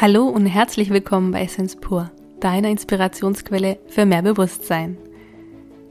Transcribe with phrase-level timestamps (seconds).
[0.00, 2.10] Hallo und herzlich willkommen bei Essence Pur,
[2.40, 4.96] deiner Inspirationsquelle für mehr Bewusstsein.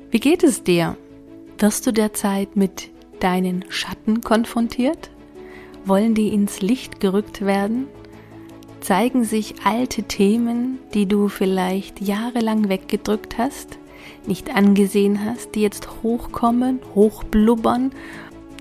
[0.09, 0.97] Wie geht es dir?
[1.59, 2.89] Wirst du derzeit mit
[3.19, 5.11] deinen Schatten konfrontiert?
[5.85, 7.85] Wollen die ins Licht gerückt werden?
[8.79, 13.77] Zeigen sich alte Themen, die du vielleicht jahrelang weggedrückt hast,
[14.25, 17.91] nicht angesehen hast, die jetzt hochkommen, hochblubbern,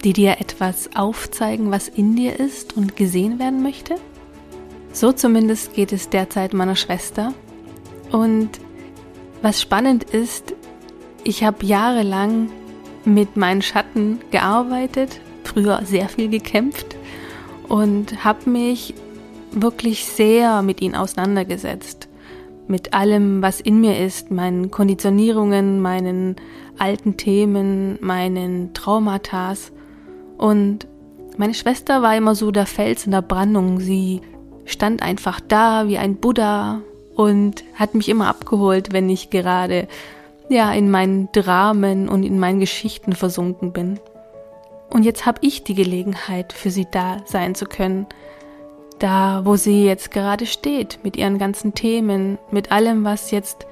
[0.04, 3.95] die dir etwas aufzeigen, was in dir ist und gesehen werden möchte?
[4.92, 7.34] So zumindest geht es derzeit meiner Schwester.
[8.10, 8.51] Und
[9.42, 10.55] was spannend ist,
[11.24, 12.51] ich habe jahrelang
[13.05, 16.96] mit meinen Schatten gearbeitet, früher sehr viel gekämpft
[17.69, 18.95] und habe mich
[19.52, 22.09] wirklich sehr mit ihnen auseinandergesetzt.
[22.66, 26.37] Mit allem, was in mir ist, meinen Konditionierungen, meinen
[26.79, 29.55] alten Themen, meinen Traumata.
[30.37, 30.87] Und
[31.38, 33.80] meine Schwester war immer so der Fels in der Brandung.
[33.80, 34.21] Sie
[34.69, 36.83] stand einfach da wie ein Buddha
[37.16, 39.88] und hat mich immer abgeholt, wenn ich gerade
[40.49, 43.99] ja in meinen Dramen und in meinen Geschichten versunken bin.
[44.91, 48.07] Und jetzt habe ich die Gelegenheit, für sie da sein zu können,
[48.99, 53.66] da wo sie jetzt gerade steht, mit ihren ganzen Themen, mit allem, was jetzt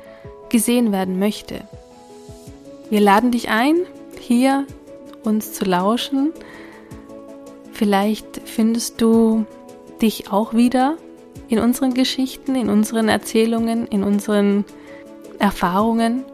[0.51, 1.63] gesehen werden möchte.
[2.91, 3.77] Wir laden dich ein,
[4.21, 4.67] hier
[5.25, 6.33] uns zu lauschen.
[7.73, 9.45] Vielleicht findest du
[10.03, 10.97] dich auch wieder
[11.49, 14.65] in unseren Geschichten, in unseren Erzählungen, in unseren
[15.39, 16.25] Erfahrungen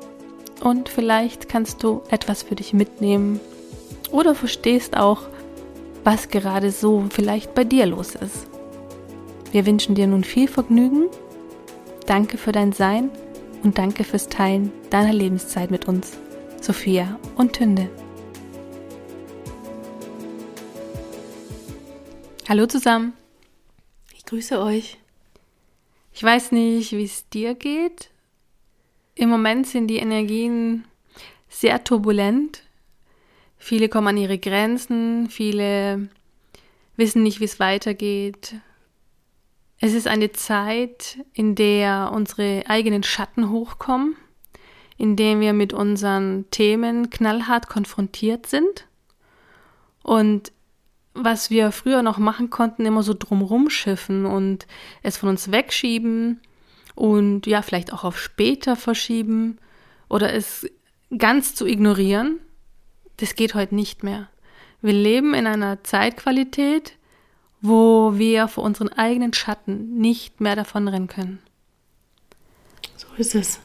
[0.62, 3.40] und vielleicht kannst du etwas für dich mitnehmen
[4.10, 5.22] oder verstehst auch,
[6.04, 8.46] was gerade so vielleicht bei dir los ist.
[9.50, 11.08] Wir wünschen dir nun viel Vergnügen.
[12.06, 13.10] Danke für dein Sein
[13.62, 16.12] und danke fürs Teilen deiner Lebenszeit mit uns,
[16.60, 17.88] Sophia und Tünde.
[22.48, 23.12] Hallo zusammen
[24.32, 24.96] grüße euch.
[26.14, 28.08] Ich weiß nicht, wie es dir geht.
[29.14, 30.86] Im Moment sind die Energien
[31.50, 32.62] sehr turbulent.
[33.58, 36.08] Viele kommen an ihre Grenzen, viele
[36.96, 38.54] wissen nicht, wie es weitergeht.
[39.80, 44.16] Es ist eine Zeit, in der unsere eigenen Schatten hochkommen,
[44.96, 48.86] in der wir mit unseren Themen knallhart konfrontiert sind.
[50.02, 50.52] Und
[51.14, 54.66] was wir früher noch machen konnten, immer so drumrum schiffen und
[55.02, 56.40] es von uns wegschieben
[56.94, 59.58] und ja, vielleicht auch auf später verschieben
[60.08, 60.66] oder es
[61.16, 62.40] ganz zu ignorieren,
[63.18, 64.28] das geht heute nicht mehr.
[64.80, 66.96] Wir leben in einer Zeitqualität,
[67.60, 71.38] wo wir vor unseren eigenen Schatten nicht mehr davonrennen können.
[72.96, 73.60] So ist es.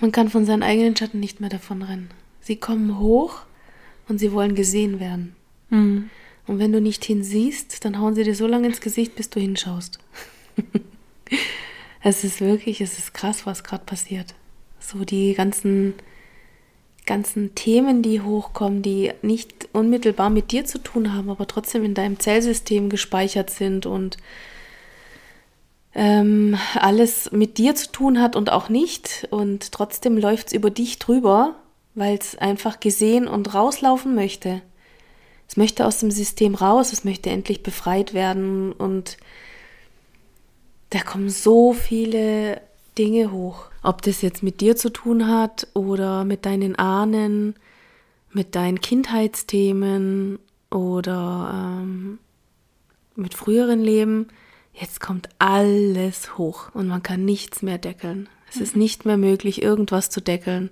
[0.00, 2.10] Man kann von seinen eigenen Schatten nicht mehr davonrennen.
[2.40, 3.42] Sie kommen hoch
[4.08, 5.36] und sie wollen gesehen werden.
[5.70, 6.10] Mhm.
[6.46, 9.40] Und wenn du nicht hinsiehst, dann hauen sie dir so lange ins Gesicht, bis du
[9.40, 9.98] hinschaust.
[12.02, 14.34] es ist wirklich, es ist krass, was gerade passiert.
[14.80, 15.94] So die ganzen,
[17.06, 21.94] ganzen Themen, die hochkommen, die nicht unmittelbar mit dir zu tun haben, aber trotzdem in
[21.94, 24.16] deinem Zellsystem gespeichert sind und
[25.94, 29.28] ähm, alles mit dir zu tun hat und auch nicht.
[29.30, 31.56] Und trotzdem läuft es über dich drüber,
[31.94, 34.62] weil es einfach gesehen und rauslaufen möchte.
[35.50, 39.16] Es möchte aus dem System raus, es möchte endlich befreit werden und
[40.90, 42.60] da kommen so viele
[42.96, 43.64] Dinge hoch.
[43.82, 47.56] Ob das jetzt mit dir zu tun hat oder mit deinen Ahnen,
[48.30, 50.38] mit deinen Kindheitsthemen
[50.70, 52.20] oder ähm,
[53.16, 54.28] mit früheren Leben.
[54.72, 58.28] Jetzt kommt alles hoch und man kann nichts mehr deckeln.
[58.48, 60.70] Es ist nicht mehr möglich, irgendwas zu deckeln.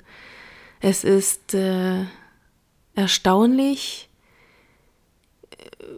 [0.78, 2.05] Es ist äh,
[2.95, 4.07] erstaunlich,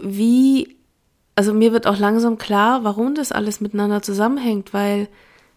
[0.03, 0.77] wie,
[1.35, 5.09] also mir wird auch langsam klar, warum das alles miteinander zusammenhängt, weil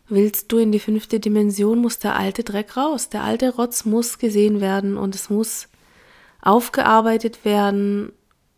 [0.08, 3.10] willst du in die fünfte Dimension, muss der alte Dreck raus.
[3.10, 5.68] Der alte Rotz muss gesehen werden und es muss
[6.42, 8.12] aufgearbeitet werden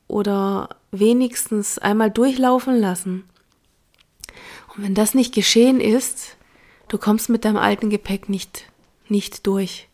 [0.08, 3.25] oder wenigstens einmal durchlaufen lassen.
[4.75, 6.36] Und wenn das nicht geschehen ist,
[6.88, 8.66] du kommst mit deinem alten Gepäck nicht,
[9.08, 9.88] nicht durch.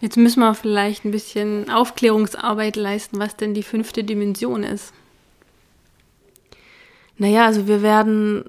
[0.00, 4.94] Jetzt müssen wir vielleicht ein bisschen Aufklärungsarbeit leisten, was denn die fünfte Dimension ist.
[7.18, 8.44] Naja, also wir werden,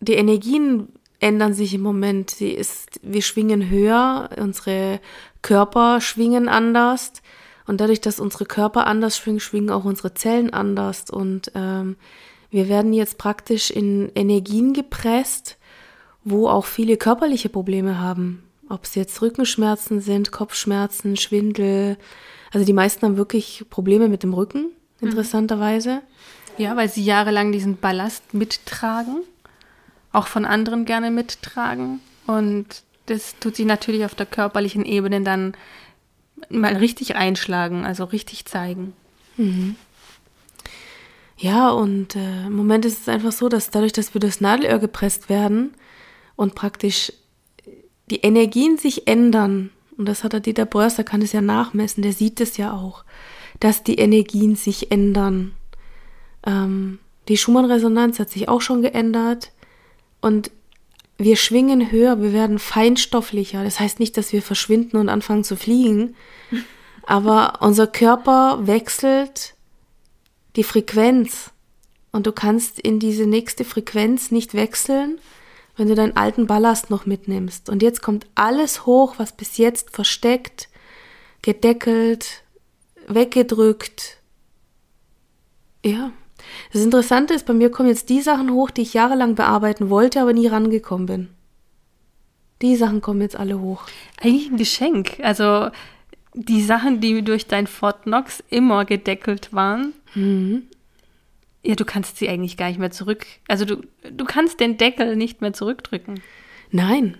[0.00, 0.88] die Energien
[1.20, 2.30] ändern sich im Moment.
[2.30, 5.00] Sie ist, wir schwingen höher, unsere
[5.42, 7.12] Körper schwingen anders.
[7.68, 11.08] Und dadurch, dass unsere Körper anders schwingen, schwingen auch unsere Zellen anders.
[11.08, 11.96] Und ähm,
[12.50, 15.56] wir werden jetzt praktisch in Energien gepresst,
[16.24, 18.42] wo auch viele körperliche Probleme haben.
[18.68, 21.96] Ob es jetzt Rückenschmerzen sind, Kopfschmerzen, Schwindel.
[22.52, 24.70] Also die meisten haben wirklich Probleme mit dem Rücken,
[25.00, 25.08] mhm.
[25.08, 26.02] interessanterweise.
[26.58, 29.22] Ja, weil sie jahrelang diesen Ballast mittragen,
[30.12, 32.00] auch von anderen gerne mittragen.
[32.26, 35.54] Und das tut sich natürlich auf der körperlichen Ebene dann
[36.48, 38.94] mal richtig einschlagen, also richtig zeigen.
[39.36, 39.76] Mhm.
[41.38, 44.78] Ja, und äh, im Moment ist es einfach so, dass dadurch, dass wir das Nadelöhr
[44.78, 45.74] gepresst werden
[46.34, 47.12] und praktisch
[48.10, 52.02] die Energien sich ändern, und das hat der Dieter Beuys, der kann es ja nachmessen,
[52.02, 53.04] der sieht es ja auch,
[53.60, 55.52] dass die Energien sich ändern.
[56.44, 56.98] Ähm,
[57.28, 59.52] die Schumann-Resonanz hat sich auch schon geändert
[60.20, 60.50] und
[61.18, 63.64] wir schwingen höher, wir werden feinstofflicher.
[63.64, 66.14] Das heißt nicht, dass wir verschwinden und anfangen zu fliegen,
[67.06, 69.54] aber unser Körper wechselt
[70.56, 71.50] die Frequenz
[72.12, 75.18] und du kannst in diese nächste Frequenz nicht wechseln,
[75.76, 77.68] wenn du deinen alten Ballast noch mitnimmst.
[77.68, 80.68] Und jetzt kommt alles hoch, was bis jetzt versteckt,
[81.42, 82.42] gedeckelt,
[83.06, 84.18] weggedrückt.
[85.84, 86.12] Ja.
[86.72, 90.20] Das Interessante ist, bei mir kommen jetzt die Sachen hoch, die ich jahrelang bearbeiten wollte,
[90.20, 91.28] aber nie rangekommen bin.
[92.62, 93.84] Die Sachen kommen jetzt alle hoch.
[94.20, 95.18] Eigentlich ein Geschenk.
[95.22, 95.68] Also
[96.32, 100.68] die Sachen, die durch dein Fort Knox immer gedeckelt waren, mhm.
[101.66, 103.26] Ja, du kannst sie eigentlich gar nicht mehr zurück.
[103.48, 106.20] Also du, du kannst den Deckel nicht mehr zurückdrücken.
[106.70, 107.16] Nein.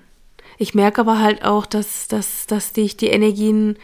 [0.58, 3.76] Ich merke aber halt auch, dass, dass, dass dich die Energien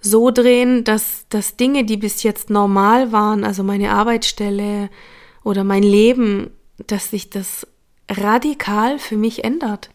[0.00, 4.88] so drehen, dass, dass Dinge, die bis jetzt normal waren, also meine Arbeitsstelle
[5.44, 6.50] oder mein Leben,
[6.86, 7.66] dass sich das
[8.10, 9.90] radikal für mich ändert.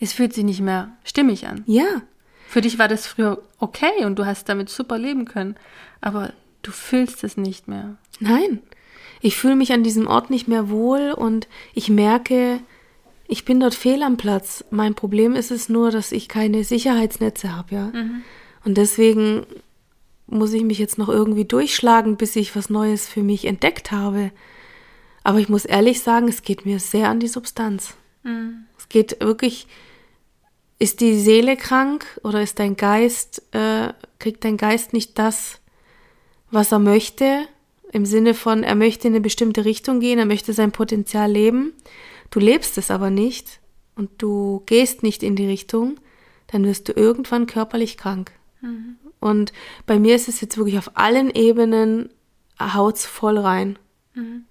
[0.00, 1.62] Es fühlt sich nicht mehr stimmig an.
[1.66, 2.02] Ja.
[2.48, 5.56] Für dich war das früher okay und du hast damit super leben können,
[6.00, 6.32] aber
[6.62, 7.96] du fühlst es nicht mehr.
[8.20, 8.60] Nein,
[9.22, 12.58] ich fühle mich an diesem Ort nicht mehr wohl und ich merke,
[13.28, 14.64] ich bin dort fehl am Platz.
[14.70, 17.84] Mein Problem ist es nur, dass ich keine Sicherheitsnetze habe, ja.
[17.86, 18.22] Mhm.
[18.64, 19.46] Und deswegen
[20.26, 24.32] muss ich mich jetzt noch irgendwie durchschlagen, bis ich was Neues für mich entdeckt habe.
[25.24, 27.94] Aber ich muss ehrlich sagen, es geht mir sehr an die Substanz.
[28.24, 28.64] Mhm.
[28.76, 29.68] Es geht wirklich
[30.80, 35.60] ist die Seele krank oder ist dein Geist, äh, kriegt dein Geist nicht das,
[36.50, 37.46] was er möchte?
[37.92, 41.72] Im Sinne von, er möchte in eine bestimmte Richtung gehen, er möchte sein Potenzial leben.
[42.30, 43.60] Du lebst es aber nicht
[43.94, 45.96] und du gehst nicht in die Richtung,
[46.48, 48.32] dann wirst du irgendwann körperlich krank.
[48.62, 48.96] Mhm.
[49.20, 49.52] Und
[49.86, 52.08] bei mir ist es jetzt wirklich auf allen Ebenen
[52.58, 53.78] haut's voll rein.
[54.14, 54.44] Mhm.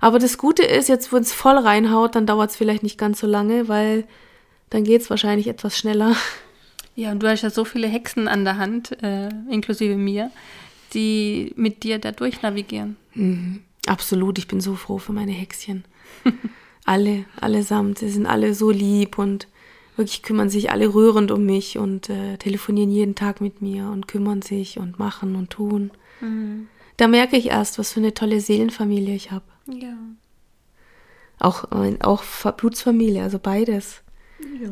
[0.00, 3.20] Aber das Gute ist, jetzt, wo es voll reinhaut, dann dauert es vielleicht nicht ganz
[3.20, 4.04] so lange, weil
[4.70, 6.14] dann geht es wahrscheinlich etwas schneller.
[6.94, 10.30] Ja, und du hast ja so viele Hexen an der Hand, äh, inklusive mir,
[10.94, 12.96] die mit dir da durchnavigieren.
[13.14, 13.60] Mhm.
[13.86, 15.84] Absolut, ich bin so froh für meine Hexchen.
[16.84, 19.48] alle, allesamt, sie sind alle so lieb und
[19.96, 24.08] wirklich kümmern sich alle rührend um mich und äh, telefonieren jeden Tag mit mir und
[24.08, 25.90] kümmern sich und machen und tun.
[26.20, 26.68] Mhm.
[26.96, 29.44] Da merke ich erst, was für eine tolle Seelenfamilie ich habe.
[29.66, 29.96] Ja.
[31.38, 32.22] Auch, äh, auch
[32.56, 34.02] Blutsfamilie, also beides.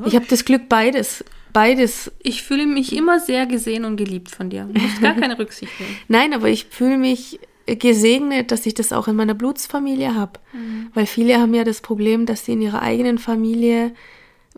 [0.04, 1.24] Ich habe das Glück, beides.
[1.56, 2.12] Beides.
[2.22, 4.68] Ich fühle mich immer sehr gesehen und geliebt von dir.
[4.70, 5.96] Du musst gar keine Rücksicht nehmen.
[6.06, 10.38] Nein, aber ich fühle mich gesegnet, dass ich das auch in meiner Blutsfamilie habe.
[10.52, 10.88] Mhm.
[10.92, 13.92] Weil viele haben ja das Problem, dass sie in ihrer eigenen Familie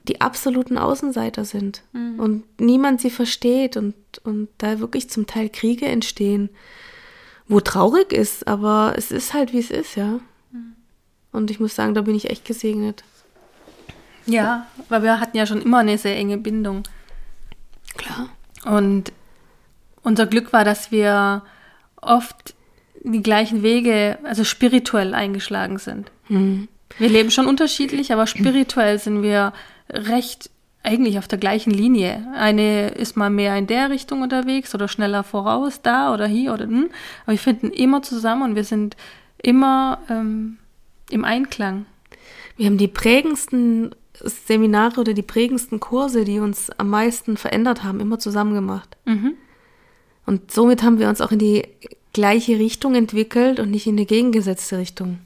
[0.08, 2.18] die absoluten Außenseiter sind mhm.
[2.18, 3.94] und niemand sie versteht und,
[4.24, 6.48] und da wirklich zum Teil Kriege entstehen,
[7.46, 10.18] wo traurig ist, aber es ist halt, wie es ist, ja.
[10.50, 10.72] Mhm.
[11.30, 13.04] Und ich muss sagen, da bin ich echt gesegnet.
[14.26, 16.82] Ja, weil wir hatten ja schon immer eine sehr enge Bindung.
[17.98, 18.28] Klar.
[18.64, 19.12] Und
[20.02, 21.42] unser Glück war, dass wir
[22.00, 22.54] oft
[23.02, 26.10] die gleichen Wege, also spirituell eingeschlagen sind.
[26.28, 26.68] Mhm.
[26.96, 29.52] Wir leben schon unterschiedlich, aber spirituell sind wir
[29.90, 30.50] recht
[30.82, 32.26] eigentlich auf der gleichen Linie.
[32.34, 36.64] Eine ist mal mehr in der Richtung unterwegs oder schneller voraus, da oder hier oder
[36.64, 36.88] hm.
[37.24, 38.96] Aber wir finden immer zusammen und wir sind
[39.42, 40.58] immer ähm,
[41.10, 41.86] im Einklang.
[42.56, 43.94] Wir haben die prägendsten
[44.24, 48.96] Seminare oder die prägendsten Kurse, die uns am meisten verändert haben, immer zusammen gemacht.
[49.04, 49.34] Mhm.
[50.26, 51.66] Und somit haben wir uns auch in die
[52.12, 55.20] gleiche Richtung entwickelt und nicht in die gegengesetzte Richtung.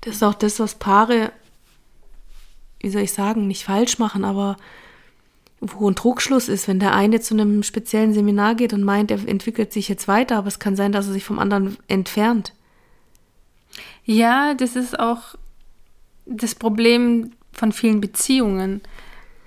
[0.00, 1.32] Das ist auch das, was Paare,
[2.80, 4.56] wie soll ich sagen, nicht falsch machen, aber
[5.60, 9.26] wo ein Trugschluss ist, wenn der eine zu einem speziellen Seminar geht und meint, er
[9.26, 12.52] entwickelt sich jetzt weiter, aber es kann sein, dass er sich vom anderen entfernt.
[14.04, 15.34] Ja, das ist auch
[16.26, 18.80] das Problem von vielen Beziehungen,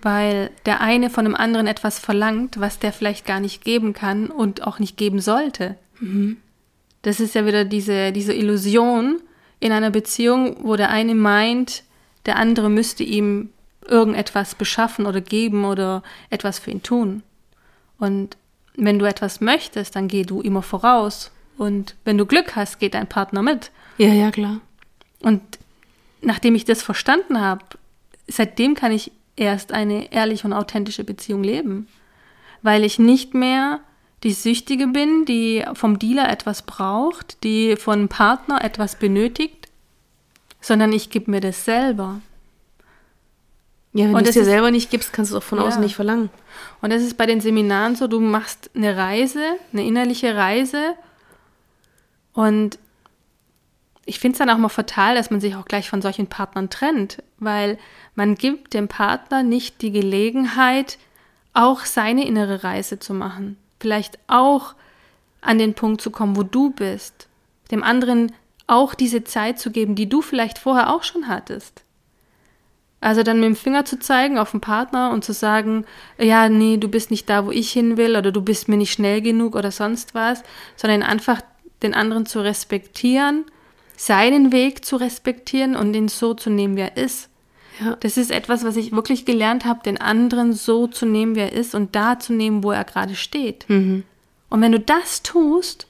[0.02, 4.28] weil der eine von dem anderen etwas verlangt, was der vielleicht gar nicht geben kann
[4.28, 5.76] und auch nicht geben sollte.
[6.00, 6.38] Mhm.
[7.02, 9.22] Das ist ja wieder diese, diese Illusion
[9.60, 11.84] in einer Beziehung, wo der eine meint,
[12.26, 13.50] der andere müsste ihm
[13.88, 17.24] irgendetwas beschaffen oder geben oder etwas für ihn tun.
[17.98, 18.38] Und
[18.76, 21.32] wenn du etwas möchtest, dann geh du immer voraus.
[21.58, 23.72] Und wenn du Glück hast, geht dein Partner mit.
[23.98, 24.62] Ja, ja, klar.
[25.22, 25.42] Und
[26.22, 27.66] nachdem ich das verstanden habe,
[28.30, 31.88] seitdem kann ich erst eine ehrliche und authentische Beziehung leben,
[32.62, 33.80] weil ich nicht mehr
[34.24, 39.68] die Süchtige bin, die vom Dealer etwas braucht, die von Partner etwas benötigt,
[40.60, 42.22] sondern ich gebe mir das selber.
[43.94, 45.66] Ja, wenn du es dir selber nicht gibst, kannst du es auch von ja.
[45.66, 46.30] außen nicht verlangen.
[46.82, 49.44] Und das ist bei den Seminaren so, du machst eine Reise,
[49.74, 50.96] eine innerliche Reise
[52.34, 52.78] und
[54.10, 56.72] ich finde es dann auch mal fatal, dass man sich auch gleich von solchen Partnern
[56.72, 57.78] trennt, weil
[58.16, 60.98] man gibt dem Partner nicht die Gelegenheit,
[61.54, 63.58] auch seine innere Reise zu machen.
[63.80, 64.74] Vielleicht auch
[65.42, 67.28] an den Punkt zu kommen, wo du bist.
[67.70, 68.32] Dem anderen
[68.66, 71.84] auch diese Zeit zu geben, die du vielleicht vorher auch schon hattest.
[73.02, 75.86] Also dann mit dem Finger zu zeigen auf den Partner und zu sagen,
[76.18, 78.92] ja, nee, du bist nicht da, wo ich hin will oder du bist mir nicht
[78.92, 80.44] schnell genug oder sonst was,
[80.76, 81.42] sondern einfach
[81.84, 83.46] den anderen zu respektieren,
[84.00, 87.30] seinen Weg zu respektieren und ihn so zu nehmen, wie er ist.
[87.84, 87.98] Ja.
[88.00, 91.54] Das ist etwas, was ich wirklich gelernt habe, den anderen so zu nehmen, wie er
[91.54, 93.66] ist und da zu nehmen, wo er gerade steht.
[93.68, 94.04] Mhm.
[94.50, 95.88] Und wenn du das tust,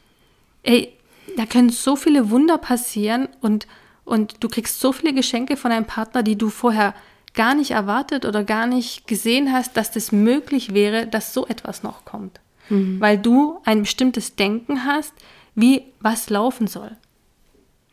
[0.63, 0.93] ey,
[1.37, 3.67] da können so viele Wunder passieren und
[4.09, 6.95] und du kriegst so viele Geschenke von einem Partner, die du vorher
[7.35, 11.83] gar nicht erwartet oder gar nicht gesehen hast, dass das möglich wäre, dass so etwas
[11.83, 12.39] noch kommt.
[12.69, 12.99] Mhm.
[12.99, 15.13] Weil du ein bestimmtes Denken hast,
[15.53, 16.97] wie was laufen soll.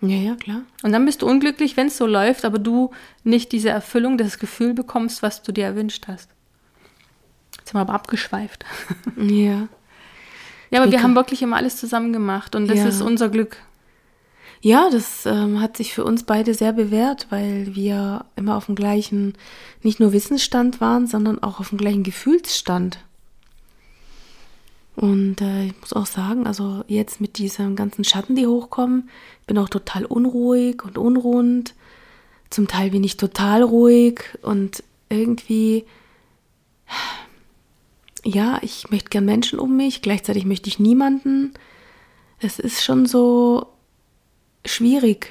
[0.03, 0.63] Ja, ja, klar.
[0.83, 2.91] Und dann bist du unglücklich, wenn es so läuft, aber du
[3.25, 6.29] nicht diese Erfüllung, das Gefühl bekommst, was du dir erwünscht hast.
[7.59, 8.65] Jetzt haben wir aber abgeschweift.
[9.17, 9.69] Ja.
[10.71, 12.87] Ja, aber wir haben wirklich immer alles zusammen gemacht und das ja.
[12.87, 13.59] ist unser Glück.
[14.61, 18.75] Ja, das ähm, hat sich für uns beide sehr bewährt, weil wir immer auf dem
[18.75, 19.35] gleichen,
[19.83, 22.99] nicht nur Wissensstand waren, sondern auch auf dem gleichen Gefühlsstand.
[24.97, 29.11] Und äh, ich muss auch sagen, also jetzt mit diesen ganzen Schatten, die hochkommen,
[29.47, 31.75] bin auch total unruhig und unrund.
[32.51, 35.85] Zum Teil bin ich total ruhig und irgendwie,
[38.25, 41.53] ja, ich möchte gern Menschen um mich, gleichzeitig möchte ich niemanden.
[42.41, 43.67] Es ist schon so,
[44.67, 45.31] schwierig,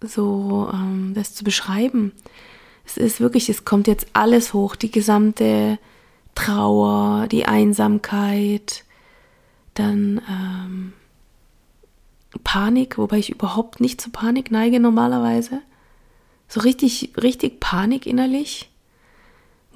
[0.00, 2.12] so ähm, das zu beschreiben.
[2.84, 5.78] Es ist wirklich, es kommt jetzt alles hoch, die gesamte
[6.36, 8.84] Trauer, die Einsamkeit,
[9.74, 10.92] dann ähm,
[12.44, 15.60] Panik, wobei ich überhaupt nicht zu Panik neige normalerweise.
[16.46, 18.70] So richtig, richtig Panik innerlich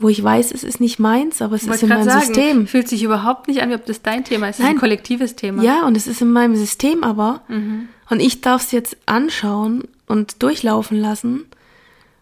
[0.00, 2.66] wo ich weiß, es ist nicht meins, aber es ist in meinem sagen, System.
[2.66, 4.58] Fühlt sich überhaupt nicht an, wie ob das dein Thema ist.
[4.58, 5.62] Es ist ein kollektives Thema.
[5.62, 7.42] Ja, und es ist in meinem System aber.
[7.48, 7.88] Mhm.
[8.08, 11.44] Und ich darf es jetzt anschauen und durchlaufen lassen.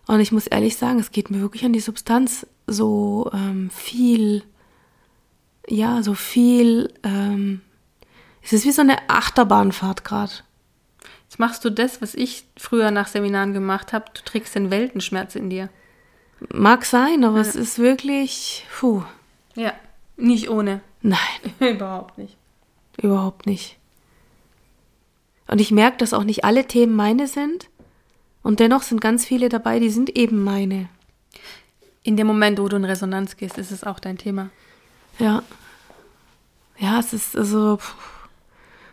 [0.08, 2.48] Und ich muss ehrlich sagen, es geht mir wirklich an die Substanz.
[2.68, 4.44] So ähm, viel,
[5.66, 7.62] ja, so viel, ähm,
[8.42, 10.32] es ist wie so eine Achterbahnfahrt gerade.
[11.24, 14.06] Jetzt machst du das, was ich früher nach Seminaren gemacht habe.
[14.14, 15.68] Du trägst den Weltenschmerz in dir.
[16.52, 17.42] Mag sein, aber ja.
[17.42, 19.02] es ist wirklich, puh.
[19.54, 19.72] Ja,
[20.16, 20.80] nicht ohne.
[21.02, 21.18] Nein.
[21.60, 22.36] Überhaupt nicht.
[23.00, 23.76] Überhaupt nicht.
[25.48, 27.68] Und ich merke, dass auch nicht alle Themen meine sind.
[28.42, 30.88] Und dennoch sind ganz viele dabei, die sind eben meine.
[32.02, 34.50] In dem Moment, wo du in Resonanz gehst, ist es auch dein Thema.
[35.18, 35.42] Ja.
[36.78, 37.78] Ja, es ist also,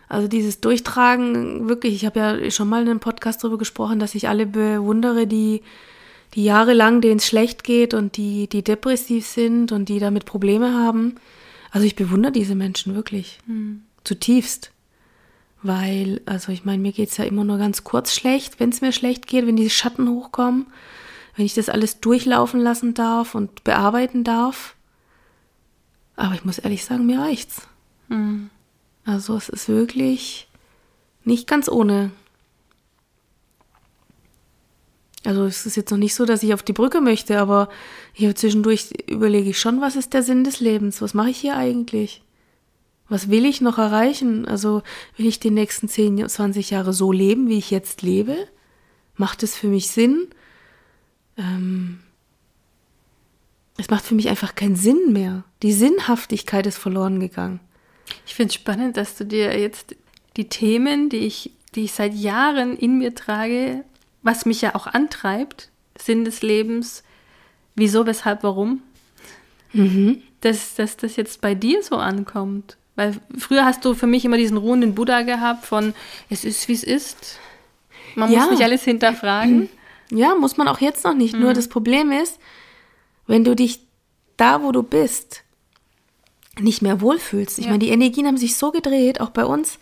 [0.08, 4.14] also dieses Durchtragen, wirklich, ich habe ja schon mal in einem Podcast darüber gesprochen, dass
[4.14, 5.62] ich alle bewundere, die
[6.34, 10.74] die jahrelang denen es schlecht geht und die, die depressiv sind und die damit Probleme
[10.74, 11.16] haben.
[11.70, 13.82] Also ich bewundere diese Menschen wirklich mhm.
[14.04, 14.70] zutiefst.
[15.62, 18.82] Weil, also ich meine, mir geht es ja immer nur ganz kurz schlecht, wenn es
[18.82, 20.66] mir schlecht geht, wenn die Schatten hochkommen,
[21.36, 24.74] wenn ich das alles durchlaufen lassen darf und bearbeiten darf.
[26.16, 27.68] Aber ich muss ehrlich sagen, mir reicht's.
[28.08, 28.50] Mhm.
[29.04, 30.48] Also es ist wirklich
[31.24, 32.10] nicht ganz ohne.
[35.24, 37.68] Also es ist jetzt noch nicht so, dass ich auf die Brücke möchte, aber
[38.12, 41.02] hier zwischendurch überlege ich schon, was ist der Sinn des Lebens?
[41.02, 42.22] Was mache ich hier eigentlich?
[43.08, 44.46] Was will ich noch erreichen?
[44.46, 44.82] Also
[45.16, 48.36] will ich die nächsten 10, 20 Jahre so leben, wie ich jetzt lebe?
[49.16, 50.28] Macht es für mich Sinn?
[51.38, 52.00] Ähm,
[53.78, 55.44] es macht für mich einfach keinen Sinn mehr.
[55.62, 57.60] Die Sinnhaftigkeit ist verloren gegangen.
[58.26, 59.96] Ich finde es spannend, dass du dir jetzt
[60.36, 63.84] die Themen, die ich, die ich seit Jahren in mir trage,
[64.22, 67.02] was mich ja auch antreibt, Sinn des Lebens,
[67.74, 68.82] wieso, weshalb, warum,
[69.72, 70.22] mhm.
[70.40, 72.76] dass, dass das jetzt bei dir so ankommt.
[72.94, 75.94] Weil früher hast du für mich immer diesen ruhenden Buddha gehabt von,
[76.30, 77.38] es ist, wie es ist.
[78.14, 78.40] Man ja.
[78.40, 79.68] muss nicht alles hinterfragen.
[80.10, 81.34] Ja, muss man auch jetzt noch nicht.
[81.34, 81.40] Mhm.
[81.40, 82.38] Nur das Problem ist,
[83.26, 83.80] wenn du dich
[84.36, 85.42] da, wo du bist,
[86.58, 87.58] nicht mehr wohlfühlst.
[87.58, 87.70] Ich ja.
[87.70, 89.78] meine, die Energien haben sich so gedreht, auch bei uns.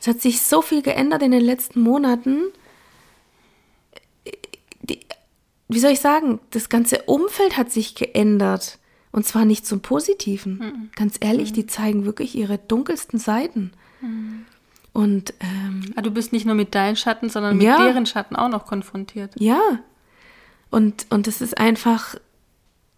[0.00, 2.44] Es hat sich so viel geändert in den letzten Monaten
[5.70, 8.78] wie soll ich sagen, das ganze Umfeld hat sich geändert.
[9.12, 10.58] Und zwar nicht zum Positiven.
[10.58, 10.90] Mhm.
[10.94, 11.54] Ganz ehrlich, mhm.
[11.54, 13.72] die zeigen wirklich ihre dunkelsten Seiten.
[14.00, 14.46] Mhm.
[14.92, 17.78] Und ähm, ah, du bist nicht nur mit deinen Schatten, sondern mit ja.
[17.78, 19.32] deren Schatten auch noch konfrontiert.
[19.38, 19.60] Ja.
[20.70, 22.16] Und, und es ist einfach,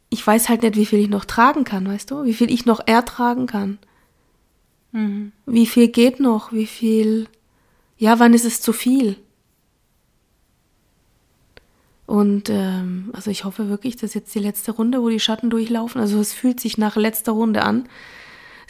[0.08, 2.24] ich weiß halt nicht, wie viel ich noch tragen kann, weißt du?
[2.24, 3.78] Wie viel ich noch ertragen kann.
[4.92, 5.32] Mhm.
[5.46, 6.52] Wie viel geht noch?
[6.52, 7.28] Wie viel,
[7.98, 9.16] ja, wann ist es zu viel?
[12.06, 16.00] Und ähm, also ich hoffe wirklich, dass jetzt die letzte Runde, wo die Schatten durchlaufen,
[16.00, 17.88] also es fühlt sich nach letzter Runde an.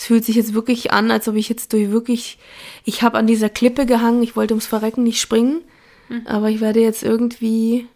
[0.02, 2.36] Es fühlt sich jetzt wirklich an, als ob ich jetzt durch wirklich,
[2.82, 5.60] ich habe an dieser Klippe gehangen, ich wollte ums Verrecken nicht springen,
[6.08, 6.26] mhm.
[6.26, 7.86] aber ich werde jetzt irgendwie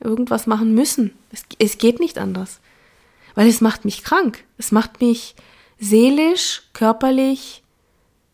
[0.00, 1.12] irgendwas machen müssen.
[1.30, 2.58] Es, es geht nicht anders.
[3.36, 4.42] Weil es macht mich krank.
[4.56, 5.36] Es macht mich
[5.78, 7.62] seelisch, körperlich,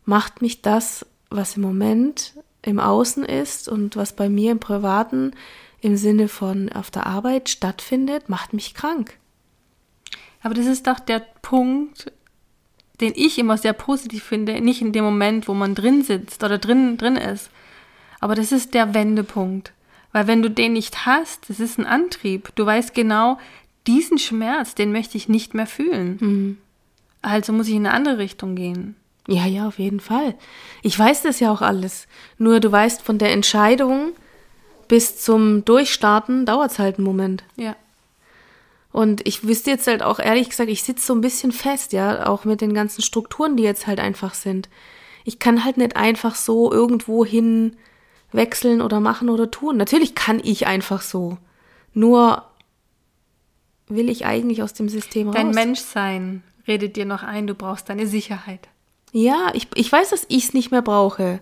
[0.05, 5.33] macht mich das, was im Moment im Außen ist und was bei mir im Privaten
[5.79, 9.19] im Sinne von auf der Arbeit stattfindet, macht mich krank.
[10.45, 12.11] Aber das ist doch der Punkt,
[13.01, 16.59] den ich immer sehr positiv finde, nicht in dem Moment, wo man drin sitzt oder
[16.59, 17.49] drin, drin ist.
[18.19, 19.73] Aber das ist der Wendepunkt.
[20.11, 22.51] Weil wenn du den nicht hast, das ist ein Antrieb.
[22.53, 23.39] Du weißt genau,
[23.87, 26.17] diesen Schmerz, den möchte ich nicht mehr fühlen.
[26.21, 26.57] Mhm.
[27.23, 28.95] Also muss ich in eine andere Richtung gehen.
[29.27, 30.35] Ja, ja, auf jeden Fall.
[30.83, 32.07] Ich weiß das ja auch alles.
[32.37, 34.11] Nur du weißt, von der Entscheidung
[34.87, 37.43] bis zum Durchstarten dauert es halt einen Moment.
[37.55, 37.75] Ja.
[38.95, 42.27] Und ich wüsste jetzt halt auch ehrlich gesagt, ich sitze so ein bisschen fest, ja,
[42.27, 44.69] auch mit den ganzen Strukturen, die jetzt halt einfach sind.
[45.25, 47.75] Ich kann halt nicht einfach so irgendwo hin
[48.31, 49.75] wechseln oder machen oder tun.
[49.75, 51.37] Natürlich kann ich einfach so.
[51.93, 52.45] Nur
[53.89, 55.55] will ich eigentlich aus dem System Dein raus.
[55.55, 58.69] Dein Menschsein redet dir noch ein, du brauchst deine Sicherheit.
[59.11, 61.41] Ja, ich, ich weiß, dass ich es nicht mehr brauche.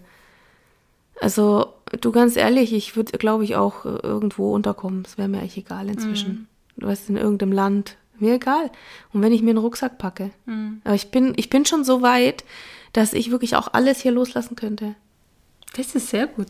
[1.21, 1.67] Also,
[2.01, 5.03] du ganz ehrlich, ich würde, glaube ich, auch äh, irgendwo unterkommen.
[5.05, 6.47] Es wäre mir eigentlich egal inzwischen.
[6.77, 7.97] Du weißt, in irgendeinem Land.
[8.19, 8.71] Mir egal.
[9.11, 10.31] Und wenn ich mir einen Rucksack packe.
[10.45, 10.75] Mm.
[10.83, 12.43] Aber ich bin, ich bin schon so weit,
[12.93, 14.95] dass ich wirklich auch alles hier loslassen könnte.
[15.75, 16.49] Das ist sehr gut.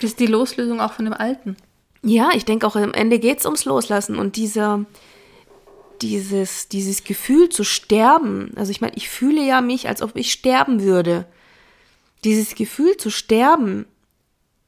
[0.00, 1.56] Das ist die Loslösung auch von dem Alten.
[2.02, 4.84] Ja, ich denke auch am Ende geht es ums Loslassen und dieser,
[6.02, 10.30] dieses, dieses Gefühl zu sterben, also ich meine, ich fühle ja mich, als ob ich
[10.30, 11.26] sterben würde.
[12.24, 13.86] Dieses Gefühl zu sterben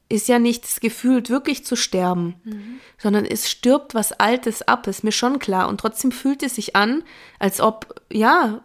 [0.09, 2.79] ist ja nicht das Gefühl, wirklich zu sterben, mhm.
[2.97, 5.67] sondern es stirbt was Altes ab, ist mir schon klar.
[5.69, 7.03] Und trotzdem fühlt es sich an,
[7.37, 8.61] als ob, ja,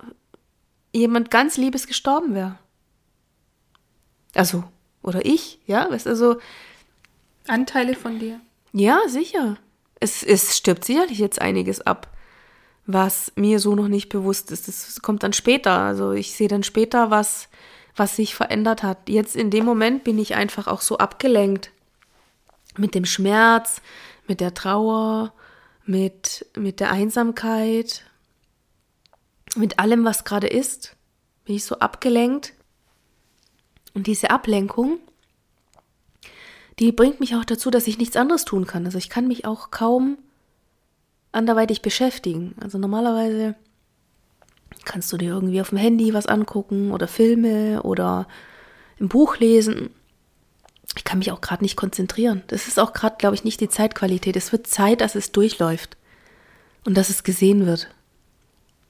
[0.92, 2.58] jemand ganz Liebes gestorben wäre.
[4.34, 4.64] Also,
[5.02, 6.38] oder ich, ja, weißt also.
[7.46, 8.40] Anteile von dir.
[8.72, 9.58] Ja, sicher.
[10.00, 12.10] Es, es stirbt sicherlich jetzt einiges ab
[12.86, 14.68] was mir so noch nicht bewusst ist.
[14.68, 15.78] Das kommt dann später.
[15.78, 17.48] Also ich sehe dann später, was,
[17.96, 19.08] was sich verändert hat.
[19.08, 21.70] Jetzt in dem Moment bin ich einfach auch so abgelenkt
[22.76, 23.80] mit dem Schmerz,
[24.26, 25.32] mit der Trauer,
[25.84, 28.02] mit, mit der Einsamkeit,
[29.54, 30.96] mit allem, was gerade ist.
[31.44, 32.54] Bin ich so abgelenkt.
[33.92, 34.98] Und diese Ablenkung,
[36.80, 38.86] die bringt mich auch dazu, dass ich nichts anderes tun kann.
[38.86, 40.18] Also ich kann mich auch kaum
[41.30, 42.56] anderweitig beschäftigen.
[42.60, 43.54] Also normalerweise
[44.84, 48.26] kannst du dir irgendwie auf dem Handy was angucken oder Filme oder
[48.98, 49.90] im Buch lesen.
[50.96, 52.42] Ich kann mich auch gerade nicht konzentrieren.
[52.46, 54.36] Das ist auch gerade, glaube ich, nicht die Zeitqualität.
[54.36, 55.96] Es wird Zeit, dass es durchläuft
[56.84, 57.88] und dass es gesehen wird.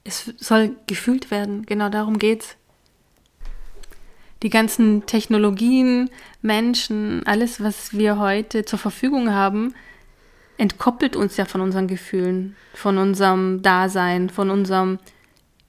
[0.03, 1.65] Es soll gefühlt werden.
[1.65, 2.57] Genau darum geht's.
[4.43, 9.73] Die ganzen Technologien, Menschen, alles, was wir heute zur Verfügung haben,
[10.57, 14.99] entkoppelt uns ja von unseren Gefühlen, von unserem Dasein, von unserem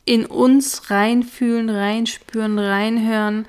[0.06, 3.46] in uns reinfühlen, reinspüren, reinhören.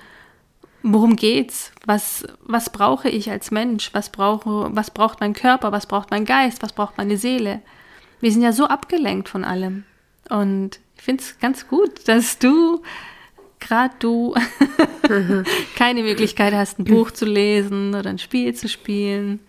[0.83, 1.71] Worum geht's?
[1.85, 3.93] Was, was brauche ich als Mensch?
[3.93, 5.71] Was, brauche, was braucht mein Körper?
[5.71, 6.61] Was braucht mein Geist?
[6.63, 7.61] Was braucht meine Seele?
[8.19, 9.83] Wir sind ja so abgelenkt von allem.
[10.29, 12.81] Und ich finde es ganz gut, dass du,
[13.59, 14.33] gerade du,
[15.75, 19.39] keine Möglichkeit hast, ein Buch zu lesen oder ein Spiel zu spielen.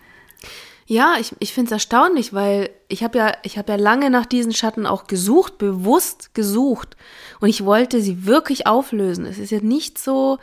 [0.91, 4.25] Ja, ich, ich finde es erstaunlich, weil ich habe ja, ich habe ja lange nach
[4.25, 6.97] diesen Schatten auch gesucht, bewusst gesucht.
[7.41, 9.27] Und ich wollte sie wirklich auflösen.
[9.27, 10.39] Es ist ja nicht so,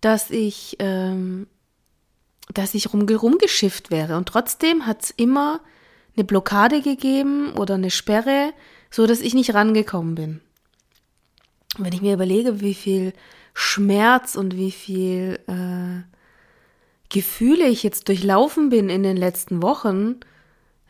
[0.00, 1.48] dass ich, ähm,
[2.52, 4.16] dass ich rum, rumgeschifft wäre.
[4.16, 5.58] Und trotzdem hat es immer
[6.16, 8.52] eine Blockade gegeben oder eine Sperre,
[8.92, 10.40] so dass ich nicht rangekommen bin.
[11.78, 13.12] Wenn ich mir überlege, wie viel
[13.54, 16.13] Schmerz und wie viel äh,
[17.14, 20.16] Gefühle ich jetzt durchlaufen bin in den letzten Wochen,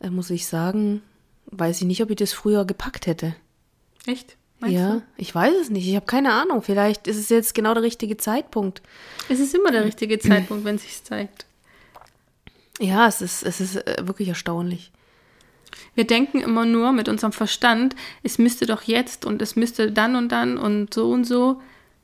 [0.00, 1.02] äh, muss ich sagen,
[1.48, 3.36] weiß ich nicht, ob ich das früher gepackt hätte.
[4.06, 4.38] Echt?
[4.58, 5.02] Meinst ja, du?
[5.18, 5.86] ich weiß es nicht.
[5.86, 6.62] Ich habe keine Ahnung.
[6.62, 8.80] Vielleicht ist es jetzt genau der richtige Zeitpunkt.
[9.28, 11.44] Es ist immer der richtige Zeitpunkt, wenn es sich zeigt.
[12.80, 14.92] Ja, es ist, es ist äh, wirklich erstaunlich.
[15.94, 20.16] Wir denken immer nur mit unserem Verstand, es müsste doch jetzt und es müsste dann
[20.16, 21.60] und dann und so und so.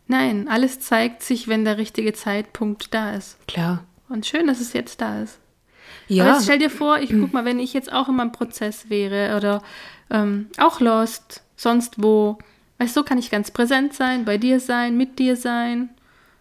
[0.09, 3.39] Nein, alles zeigt sich, wenn der richtige Zeitpunkt da ist.
[3.49, 3.83] Klar.
[4.11, 5.39] Und schön, dass es jetzt da ist.
[6.09, 6.25] Ja.
[6.25, 8.91] Aber jetzt stell dir vor, ich guck mal, wenn ich jetzt auch in meinem Prozess
[8.91, 9.63] wäre oder
[10.11, 12.39] ähm, auch lost, sonst wo,
[12.79, 15.91] weißt du, so kann ich ganz präsent sein, bei dir sein, mit dir sein,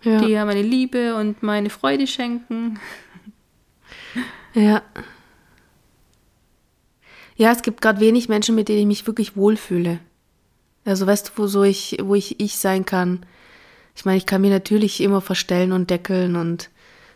[0.02, 0.20] ja.
[0.20, 2.80] dir meine Liebe und meine Freude schenken.
[4.56, 4.82] Ja.
[7.36, 10.00] Ja, es gibt gerade wenig Menschen, mit denen ich mich wirklich wohlfühle.
[10.86, 13.24] Also weißt du, wo so ich, wo ich ich sein kann.
[13.96, 16.72] Ich meine, ich kann mir natürlich immer verstellen und deckeln und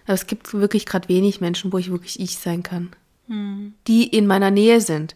[0.06, 2.92] aber es gibt wirklich gerade wenig Menschen, wo ich wirklich ich sein kann.
[3.28, 3.74] Hm.
[3.88, 5.16] Die in meiner Nähe sind.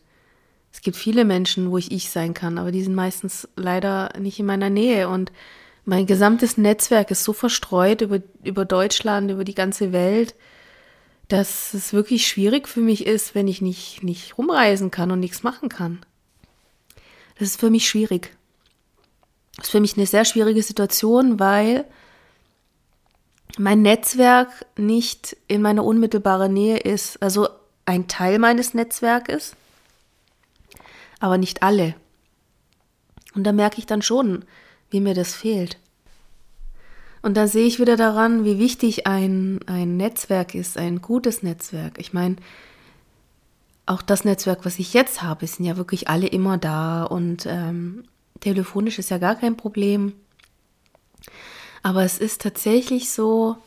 [0.71, 4.39] Es gibt viele Menschen, wo ich ich sein kann, aber die sind meistens leider nicht
[4.39, 5.31] in meiner Nähe und
[5.85, 10.35] mein gesamtes Netzwerk ist so verstreut über, über Deutschland, über die ganze Welt,
[11.29, 15.43] dass es wirklich schwierig für mich ist, wenn ich nicht, nicht rumreisen kann und nichts
[15.43, 15.99] machen kann.
[17.39, 18.35] Das ist für mich schwierig.
[19.55, 21.85] Das ist für mich eine sehr schwierige Situation, weil
[23.57, 27.21] mein Netzwerk nicht in meiner unmittelbaren Nähe ist.
[27.21, 27.49] Also
[27.85, 29.55] ein Teil meines Netzwerkes,
[31.19, 31.95] aber nicht alle.
[33.33, 34.45] Und da merke ich dann schon,
[34.89, 35.77] wie mir das fehlt.
[37.21, 41.97] Und da sehe ich wieder daran, wie wichtig ein, ein Netzwerk ist, ein gutes Netzwerk.
[41.97, 42.37] Ich meine,
[43.85, 48.03] auch das Netzwerk, was ich jetzt habe, sind ja wirklich alle immer da und ähm,
[48.39, 50.13] telefonisch ist ja gar kein Problem.
[51.83, 53.57] Aber es ist tatsächlich so,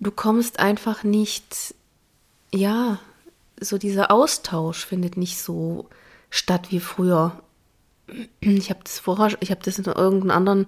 [0.00, 1.74] du kommst einfach nicht,
[2.52, 2.98] ja,
[3.60, 5.88] so dieser Austausch findet nicht so
[6.30, 7.40] statt wie früher.
[8.40, 10.66] Ich habe das vorher, ich habe das in irgendeinem anderen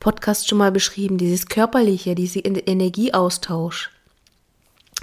[0.00, 3.90] Podcast schon mal beschrieben, dieses körperliche, dieser Energieaustausch,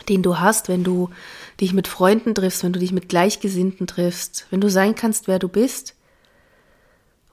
[0.09, 1.09] den du hast, wenn du
[1.59, 5.39] dich mit Freunden triffst, wenn du dich mit Gleichgesinnten triffst, wenn du sein kannst, wer
[5.39, 5.94] du bist.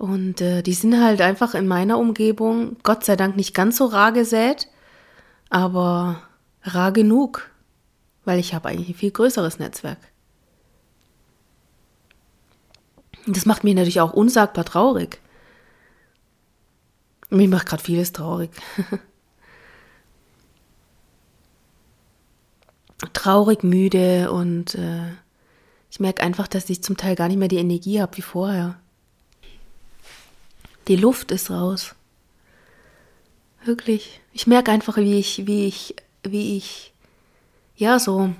[0.02, 3.84] Und äh, die sind halt einfach in meiner Umgebung, Gott sei Dank nicht ganz so
[3.84, 4.66] rar gesät,
[5.48, 6.20] aber
[6.64, 7.52] rar genug,
[8.24, 10.00] weil ich habe eigentlich ein viel größeres Netzwerk.
[13.28, 15.20] Das macht mich natürlich auch unsagbar traurig.
[17.30, 18.50] Mich macht gerade vieles traurig.
[23.12, 25.12] traurig, müde und äh,
[25.92, 28.82] ich merke einfach, dass ich zum Teil gar nicht mehr die Energie habe wie vorher.
[30.88, 31.94] Die Luft ist raus.
[33.64, 34.20] Wirklich.
[34.32, 36.92] Ich merke einfach, wie ich, wie ich, wie ich,
[37.76, 38.34] ja, so,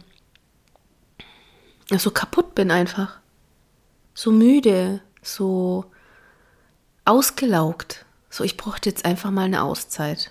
[1.90, 3.18] so kaputt bin einfach.
[4.14, 5.84] So müde, so
[7.04, 8.04] ausgelaugt.
[8.30, 10.30] So, ich bräuchte jetzt einfach mal eine Auszeit.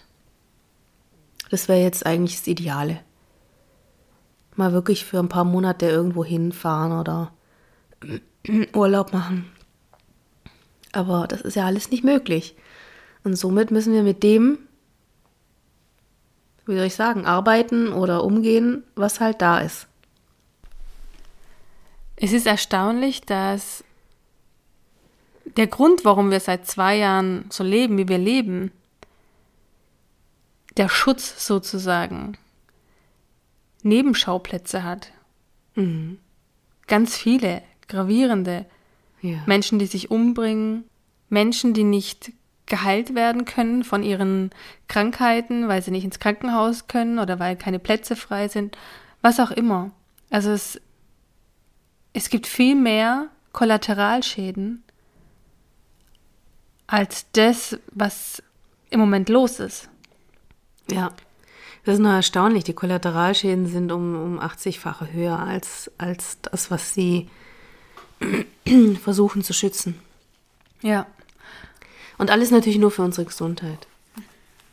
[1.50, 3.02] Das wäre jetzt eigentlich das Ideale.
[4.56, 7.32] Mal wirklich für ein paar Monate irgendwo hinfahren oder
[8.74, 9.52] Urlaub machen.
[10.92, 12.56] Aber das ist ja alles nicht möglich.
[13.24, 14.60] Und somit müssen wir mit dem,
[16.66, 19.88] wie soll ich sagen, arbeiten oder umgehen, was halt da ist.
[22.16, 23.84] Es ist erstaunlich, dass
[25.58, 28.72] der Grund, warum wir seit zwei Jahren so leben, wie wir leben,
[30.78, 32.38] der Schutz sozusagen,
[33.84, 35.12] Nebenschauplätze hat.
[35.76, 36.20] Mhm.
[36.88, 38.66] Ganz viele gravierende
[39.22, 39.38] Ja.
[39.46, 40.86] Menschen, die sich umbringen,
[41.30, 42.32] Menschen, die nicht
[42.66, 44.52] geheilt werden können von ihren
[44.88, 48.78] Krankheiten, weil sie nicht ins Krankenhaus können oder weil keine Plätze frei sind,
[49.22, 49.92] was auch immer.
[50.30, 50.80] Also es,
[52.14, 54.84] es gibt viel mehr Kollateralschäden
[56.88, 58.42] als das, was
[58.90, 59.90] im Moment los ist.
[60.90, 61.12] Ja.
[61.84, 62.64] Das ist nur erstaunlich.
[62.64, 67.28] Die Kollateralschäden sind um, um 80-fache höher als, als das, was sie
[69.02, 70.00] versuchen zu schützen.
[70.82, 71.08] Ja.
[72.18, 73.88] Und alles natürlich nur für unsere Gesundheit.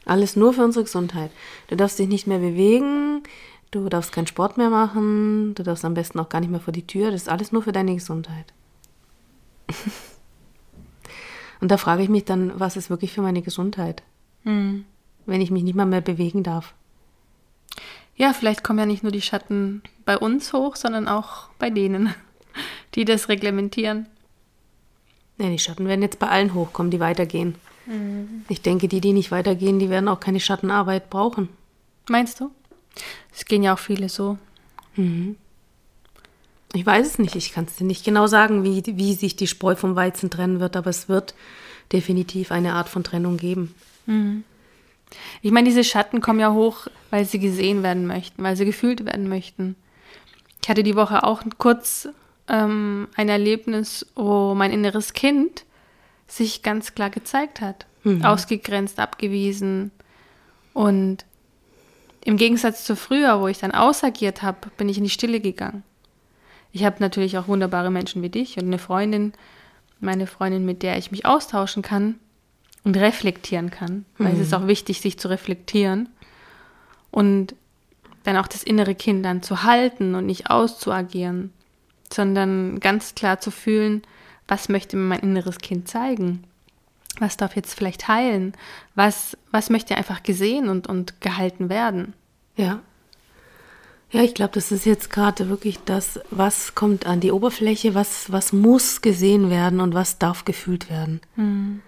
[0.04, 1.30] Alles nur für unsere Gesundheit.
[1.68, 3.22] Du darfst dich nicht mehr bewegen,
[3.70, 6.72] du darfst keinen Sport mehr machen, du darfst am besten auch gar nicht mehr vor
[6.72, 7.10] die Tür.
[7.10, 8.52] Das ist alles nur für deine Gesundheit.
[11.60, 14.02] Und da frage ich mich dann, was ist wirklich für meine Gesundheit,
[14.44, 14.84] Hm.
[15.26, 16.74] wenn ich mich nicht mal mehr bewegen darf?
[18.14, 22.14] Ja, vielleicht kommen ja nicht nur die Schatten bei uns hoch, sondern auch bei denen,
[22.94, 24.06] die das reglementieren.
[25.38, 27.54] Ja, die Schatten werden jetzt bei allen hochkommen, die weitergehen.
[28.48, 31.48] Ich denke, die, die nicht weitergehen, die werden auch keine Schattenarbeit brauchen.
[32.08, 32.50] Meinst du?
[33.34, 34.36] Es gehen ja auch viele so.
[36.74, 37.34] Ich weiß es nicht.
[37.36, 40.60] Ich kann es dir nicht genau sagen, wie, wie sich die Spreu vom Weizen trennen
[40.60, 41.34] wird, aber es wird
[41.92, 43.74] definitiv eine Art von Trennung geben.
[45.40, 49.06] Ich meine, diese Schatten kommen ja hoch, weil sie gesehen werden möchten, weil sie gefühlt
[49.06, 49.76] werden möchten.
[50.62, 52.08] Ich hatte die Woche auch kurz
[52.48, 55.64] ähm, ein Erlebnis, wo mein inneres Kind
[56.26, 57.86] sich ganz klar gezeigt hat.
[58.04, 58.24] Mhm.
[58.24, 59.90] Ausgegrenzt, abgewiesen.
[60.74, 61.24] Und
[62.24, 65.82] im Gegensatz zu früher, wo ich dann ausagiert habe, bin ich in die Stille gegangen.
[66.72, 69.32] Ich habe natürlich auch wunderbare Menschen wie dich und eine Freundin,
[70.00, 72.16] meine Freundin, mit der ich mich austauschen kann
[72.84, 74.04] und reflektieren kann.
[74.18, 74.40] Weil mhm.
[74.40, 76.08] es ist auch wichtig, sich zu reflektieren.
[77.10, 77.54] Und
[78.24, 81.52] dann auch das innere Kind dann zu halten und nicht auszuagieren,
[82.12, 84.02] sondern ganz klar zu fühlen,
[84.46, 86.44] was möchte mir mein inneres Kind zeigen?
[87.18, 88.54] Was darf jetzt vielleicht heilen?
[88.94, 92.14] Was, was möchte einfach gesehen und, und gehalten werden?
[92.56, 92.80] Ja.
[94.10, 98.32] Ja, ich glaube, das ist jetzt gerade wirklich das, was kommt an die Oberfläche, was,
[98.32, 101.20] was muss gesehen werden und was darf gefühlt werden.
[101.36, 101.82] Mhm.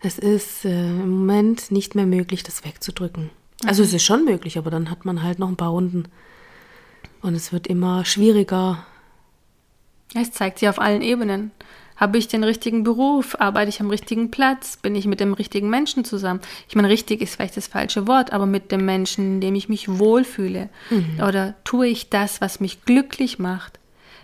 [0.00, 3.30] Es ist äh, im Moment nicht mehr möglich, das wegzudrücken.
[3.66, 6.04] Also es ist schon möglich, aber dann hat man halt noch ein paar Runden.
[7.22, 8.86] Und es wird immer schwieriger.
[10.14, 11.50] Es zeigt sich auf allen Ebenen.
[11.96, 13.36] Habe ich den richtigen Beruf?
[13.40, 14.76] Arbeite ich am richtigen Platz?
[14.76, 16.40] Bin ich mit dem richtigen Menschen zusammen?
[16.68, 19.68] Ich meine, richtig ist vielleicht das falsche Wort, aber mit dem Menschen, in dem ich
[19.68, 20.68] mich wohlfühle.
[20.90, 21.20] Mhm.
[21.26, 23.80] Oder tue ich das, was mich glücklich macht?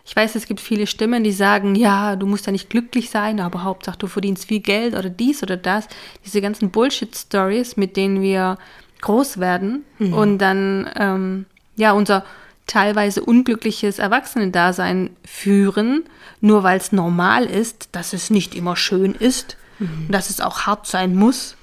[0.07, 3.40] Ich weiß, es gibt viele Stimmen, die sagen, ja, du musst ja nicht glücklich sein,
[3.40, 5.88] aber Hauptsache du verdienst viel Geld oder dies oder das.
[6.25, 8.59] Diese ganzen Bullshit-Stories, mit denen wir
[9.01, 10.12] groß werden mhm.
[10.12, 12.25] und dann ähm, ja unser
[12.66, 16.05] teilweise unglückliches Erwachsenendasein führen,
[16.40, 20.07] nur weil es normal ist, dass es nicht immer schön ist mhm.
[20.07, 21.57] und dass es auch hart sein muss.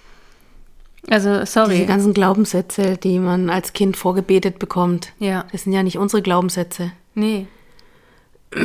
[1.09, 1.75] Also, sorry.
[1.75, 5.45] Diese ganzen Glaubenssätze, die man als Kind vorgebetet bekommt, ja.
[5.51, 6.91] das sind ja nicht unsere Glaubenssätze.
[7.15, 7.47] Nee.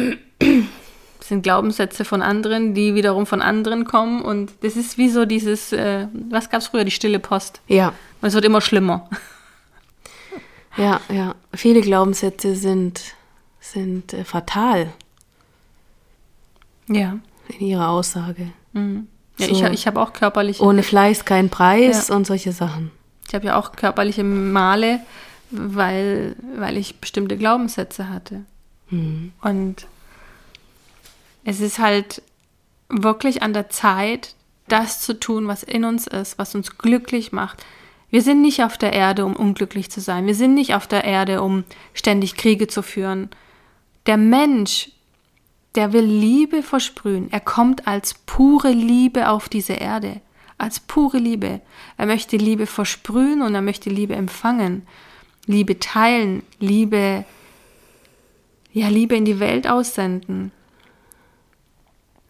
[1.19, 4.23] Das sind Glaubenssätze von anderen, die wiederum von anderen kommen.
[4.23, 7.61] Und das ist wie so dieses, äh, was gab es früher, die stille Post.
[7.67, 7.89] Ja.
[8.21, 9.11] Und es wird immer schlimmer.
[10.77, 11.35] Ja, ja.
[11.55, 13.15] Viele Glaubenssätze sind,
[13.61, 14.93] sind äh, fatal.
[16.89, 17.19] Ja.
[17.49, 18.53] In ihrer Aussage.
[18.73, 19.09] Mhm.
[19.39, 20.63] Ja, so, ich, ich habe auch körperliche.
[20.63, 22.17] Ohne Fleiß kein Preis ja.
[22.17, 22.91] und solche Sachen.
[23.29, 25.01] Ich habe ja auch körperliche Male,
[25.51, 28.45] weil, weil ich bestimmte Glaubenssätze hatte.
[28.91, 29.33] Mhm.
[29.43, 29.87] Und
[31.45, 32.23] es ist halt
[32.89, 34.35] wirklich an der Zeit,
[34.69, 37.65] das zu tun, was in uns ist, was uns glücklich macht,
[38.11, 40.27] wir sind nicht auf der Erde, um unglücklich zu sein.
[40.27, 43.31] Wir sind nicht auf der Erde, um ständig Kriege zu führen.
[44.07, 44.91] Der Mensch,
[45.75, 47.29] der will Liebe versprühen.
[47.33, 50.21] Er kommt als pure Liebe auf diese Erde.
[50.59, 51.61] Als pure Liebe.
[51.99, 54.87] Er möchte Liebe versprühen und er möchte Liebe empfangen.
[55.47, 56.43] Liebe teilen.
[56.61, 57.25] Liebe,
[58.73, 60.53] ja, Liebe in die Welt aussenden.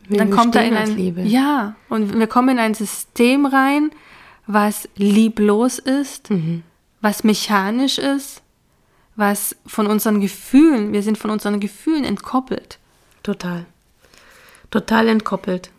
[0.09, 1.23] Wir dann kommt er in ein, Liebe.
[1.23, 3.91] ja, und wir kommen in ein System rein,
[4.47, 6.63] was lieblos ist, mhm.
[7.01, 8.43] was mechanisch ist,
[9.17, 12.79] was von unseren Gefühlen, wir sind von unseren Gefühlen entkoppelt.
[13.23, 13.67] Total.
[14.71, 15.71] Total entkoppelt.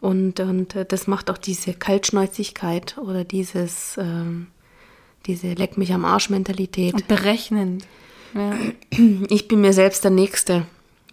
[0.00, 4.48] Und, und äh, das macht auch diese Kaltschnäuzigkeit oder dieses, ähm,
[5.26, 6.94] diese Leck mich am Arsch-Mentalität.
[6.94, 7.86] Und berechnend.
[8.34, 8.54] Ja.
[9.28, 10.66] Ich bin mir selbst der nächste,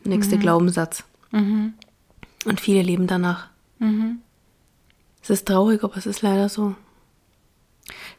[0.03, 0.39] nächste mhm.
[0.39, 1.03] Glaubenssatz.
[1.31, 1.73] Mhm.
[2.45, 3.49] Und viele leben danach.
[3.77, 4.19] Mhm.
[5.21, 6.75] Es ist traurig, aber es ist leider so.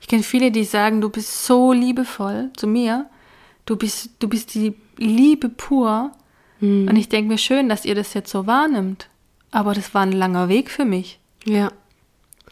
[0.01, 3.09] Ich kenne viele, die sagen, du bist so liebevoll zu mir.
[3.67, 6.13] Du bist, du bist die Liebe pur.
[6.59, 6.89] Hm.
[6.89, 9.09] Und ich denke mir schön, dass ihr das jetzt so wahrnimmt.
[9.51, 11.19] Aber das war ein langer Weg für mich.
[11.45, 11.73] Ja.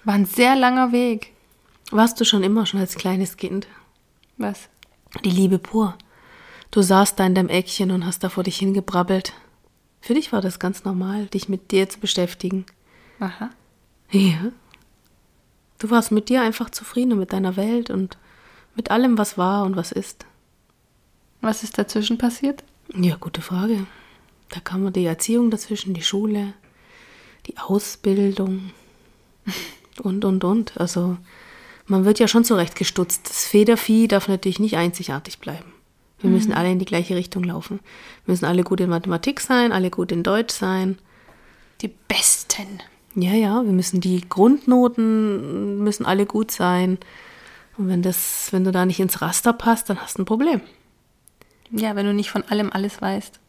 [0.04, 1.32] War ein sehr langer Weg.
[1.90, 3.66] Warst du schon immer, schon als kleines Kind?
[4.36, 4.68] Was?
[5.24, 5.96] Die Liebe pur.
[6.70, 9.32] Du saßt da in deinem Eckchen und hast da vor dich hingebrabbelt.
[10.00, 12.66] Für dich war das ganz normal, dich mit dir zu beschäftigen.
[13.20, 13.50] Aha.
[14.10, 14.52] Ja.
[15.78, 18.18] Du warst mit dir einfach zufrieden und mit deiner Welt und
[18.74, 20.26] mit allem, was war und was ist.
[21.40, 22.64] Was ist dazwischen passiert?
[22.94, 23.86] Ja, gute Frage.
[24.48, 26.54] Da kam die Erziehung dazwischen, die Schule,
[27.46, 28.70] die Ausbildung
[30.02, 30.80] und, und, und.
[30.80, 31.16] Also
[31.86, 33.28] man wird ja schon zurechtgestutzt.
[33.28, 35.72] Das Federvieh darf natürlich nicht einzigartig bleiben.
[36.20, 36.36] Wir mhm.
[36.36, 37.80] müssen alle in die gleiche Richtung laufen.
[38.24, 40.98] Wir müssen alle gut in Mathematik sein, alle gut in Deutsch sein.
[41.82, 42.80] Die Besten.
[43.14, 46.98] Ja, ja, wir müssen die Grundnoten müssen alle gut sein.
[47.76, 50.60] Und wenn das, wenn du da nicht ins Raster passt, dann hast du ein Problem.
[51.70, 53.40] Ja, wenn du nicht von allem alles weißt,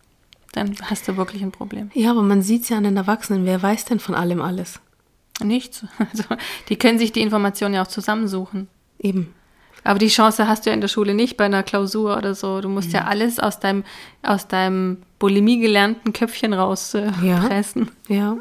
[0.54, 1.92] dann hast du wirklich ein Problem.
[1.94, 3.46] Ja, aber man sieht es ja an den Erwachsenen.
[3.46, 4.80] Wer weiß denn von allem alles?
[5.44, 5.86] Nichts.
[6.00, 6.24] Also,
[6.70, 8.68] die können sich die Informationen ja auch zusammensuchen.
[9.00, 9.34] Eben.
[9.84, 12.62] Aber die Chance hast du ja in der Schule nicht bei einer Klausur oder so.
[12.62, 13.84] Du musst ja, ja alles aus deinem,
[14.22, 17.90] aus deinem Bulimie gelernten Köpfchen rauspressen.
[18.10, 18.20] Äh, ja.
[18.20, 18.38] ja.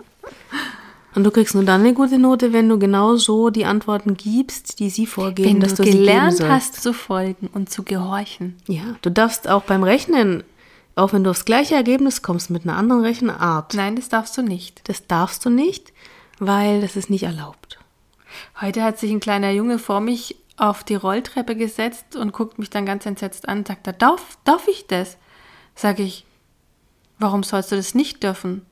[1.15, 4.79] Und du kriegst nur dann eine gute Note, wenn du genau so die Antworten gibst,
[4.79, 8.57] die sie vorgeben, wenn dass du, du gelernt hast zu folgen und zu gehorchen.
[8.67, 10.45] Ja, du darfst auch beim Rechnen
[10.95, 13.75] Auch wenn du aufs gleiche Ergebnis kommst mit einer anderen Rechenart.
[13.75, 14.89] Nein, das darfst du nicht.
[14.89, 15.93] Das darfst du nicht,
[16.41, 17.79] weil das ist nicht erlaubt.
[18.61, 22.69] Heute hat sich ein kleiner Junge vor mich auf die Rolltreppe gesetzt und guckt mich
[22.69, 25.17] dann ganz entsetzt an und sagt, darf, darf ich das?
[25.75, 26.27] Sag ich,
[27.19, 28.63] warum sollst du das nicht dürfen?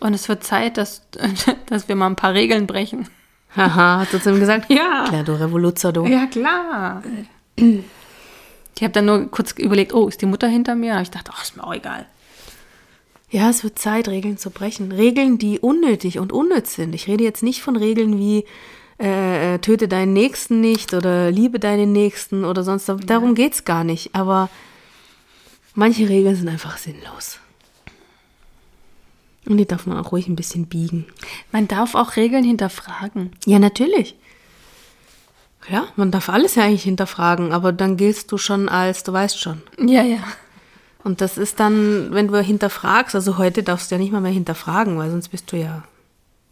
[0.00, 1.02] Und es wird Zeit, dass,
[1.66, 3.08] dass wir mal ein paar Regeln brechen.
[3.56, 4.70] Haha, hat du zu ihm gesagt?
[4.70, 5.04] Ja.
[5.08, 6.04] Klar, du Revoluzer, du.
[6.06, 7.02] Ja, klar.
[7.56, 11.00] Ich habe dann nur kurz überlegt, oh, ist die Mutter hinter mir?
[11.00, 12.06] Ich dachte, ach, ist mir auch egal.
[13.30, 14.92] Ja, es wird Zeit, Regeln zu brechen.
[14.92, 16.94] Regeln, die unnötig und unnütz sind.
[16.94, 18.44] Ich rede jetzt nicht von Regeln wie
[18.98, 22.88] äh, töte deinen Nächsten nicht oder liebe deinen Nächsten oder sonst.
[23.06, 23.34] Darum ja.
[23.34, 24.14] geht es gar nicht.
[24.14, 24.48] Aber
[25.74, 27.40] manche Regeln sind einfach sinnlos.
[29.46, 31.06] Und die darf man auch ruhig ein bisschen biegen.
[31.52, 33.32] Man darf auch Regeln hinterfragen.
[33.44, 34.16] Ja, natürlich.
[35.68, 39.38] Ja, man darf alles ja eigentlich hinterfragen, aber dann giltst du schon als, du weißt
[39.38, 39.62] schon.
[39.78, 40.22] Ja, ja.
[41.02, 44.32] Und das ist dann, wenn du hinterfragst, also heute darfst du ja nicht mal mehr
[44.32, 45.84] hinterfragen, weil sonst bist du ja.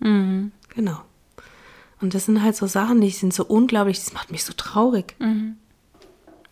[0.00, 0.52] Mhm.
[0.74, 0.98] Genau.
[2.00, 5.14] Und das sind halt so Sachen, die sind so unglaublich, das macht mich so traurig.
[5.18, 5.56] Mhm.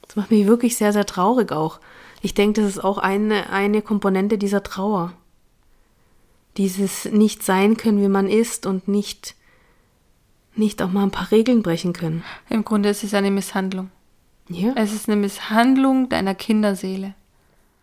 [0.03, 1.81] Das macht mich wirklich sehr, sehr traurig auch.
[2.23, 5.13] Ich denke, das ist auch eine, eine Komponente dieser Trauer.
[6.57, 9.35] Dieses nicht sein können, wie man ist und nicht,
[10.57, 12.25] nicht auch mal ein paar Regeln brechen können.
[12.49, 13.91] Im Grunde ist es eine Misshandlung.
[14.49, 14.73] Ja.
[14.75, 17.15] Es ist eine Misshandlung deiner Kinderseele.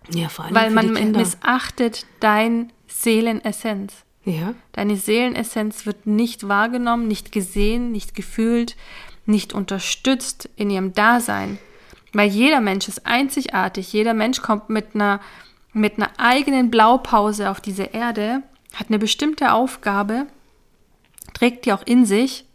[0.10, 3.94] Ja, vor allem Weil man missachtet dein Seelenessenz.
[4.26, 4.54] Ja.
[4.74, 8.76] Deine Seelenessenz wird nicht wahrgenommen, nicht gesehen, nicht gefühlt,
[9.26, 11.58] nicht unterstützt in ihrem Dasein.
[12.14, 13.94] Weil jeder Mensch ist einzigartig.
[13.94, 15.22] Jeder Mensch kommt mit einer,
[15.74, 20.28] mit einer eigenen Blaupause auf diese Erde, hat eine bestimmte Aufgabe,
[21.34, 22.46] trägt die auch in sich,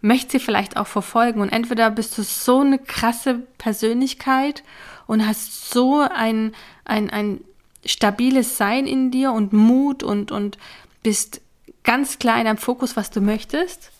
[0.00, 1.40] möchte sie vielleicht auch verfolgen.
[1.40, 4.62] Und entweder bist du so eine krasse Persönlichkeit
[5.06, 7.40] und hast so ein, ein, ein
[7.84, 10.58] stabiles Sein in dir und Mut und, und
[11.02, 11.40] bist
[11.82, 13.90] ganz klar in deinem Fokus, was du möchtest,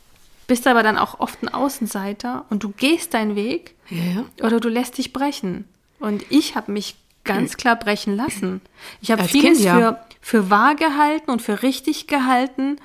[0.47, 4.69] bist aber dann auch oft ein Außenseiter und du gehst deinen Weg Ja, oder du
[4.69, 5.65] lässt dich brechen.
[5.99, 8.61] Und ich habe mich ganz klar brechen lassen.
[9.01, 9.75] Ich habe vieles Kind, ja.
[9.77, 12.77] für, für wahr gehalten und für richtig gehalten,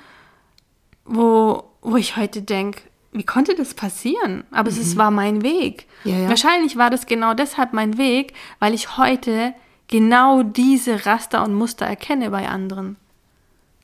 [1.04, 2.80] wo, wo ich heute denke,
[3.12, 4.44] wie konnte das passieren?
[4.50, 5.86] Aber es ist, war mein Weg.
[6.04, 6.10] Mhm.
[6.10, 6.28] Ja, ja.
[6.28, 9.54] Wahrscheinlich war das genau deshalb mein Weg, weil ich heute
[9.88, 12.96] genau diese Raster und Muster erkenne bei anderen.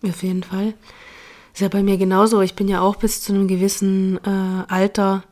[0.04, 0.74] Auf jeden Fall.
[1.54, 2.40] Ist ja bei mir genauso.
[2.40, 5.22] Ich bin ja auch bis zu einem gewissen äh, Alter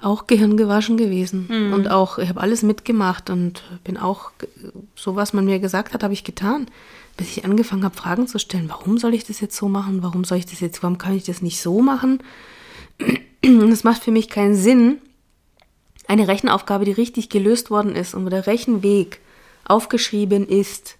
[0.00, 1.72] auch gehirngewaschen gewesen.
[1.74, 4.48] Und auch, ich habe alles mitgemacht und bin auch, ge-
[4.96, 6.66] so was man mir gesagt hat, habe ich getan.
[7.16, 8.68] Bis ich angefangen habe, Fragen zu stellen.
[8.68, 10.02] Warum soll ich das jetzt so machen?
[10.02, 12.22] Warum soll ich das jetzt, warum kann ich das nicht so machen?
[13.44, 14.98] Und es macht für mich keinen Sinn,
[16.10, 19.20] eine Rechenaufgabe, die richtig gelöst worden ist und wo der Rechenweg
[19.64, 20.96] aufgeschrieben ist,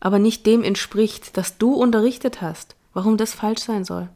[0.00, 4.10] aber nicht dem entspricht, das du unterrichtet hast, warum das falsch sein soll.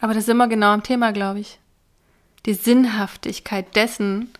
[0.00, 1.58] Aber das ist immer genau am Thema, glaube ich.
[2.46, 4.30] Die Sinnhaftigkeit dessen,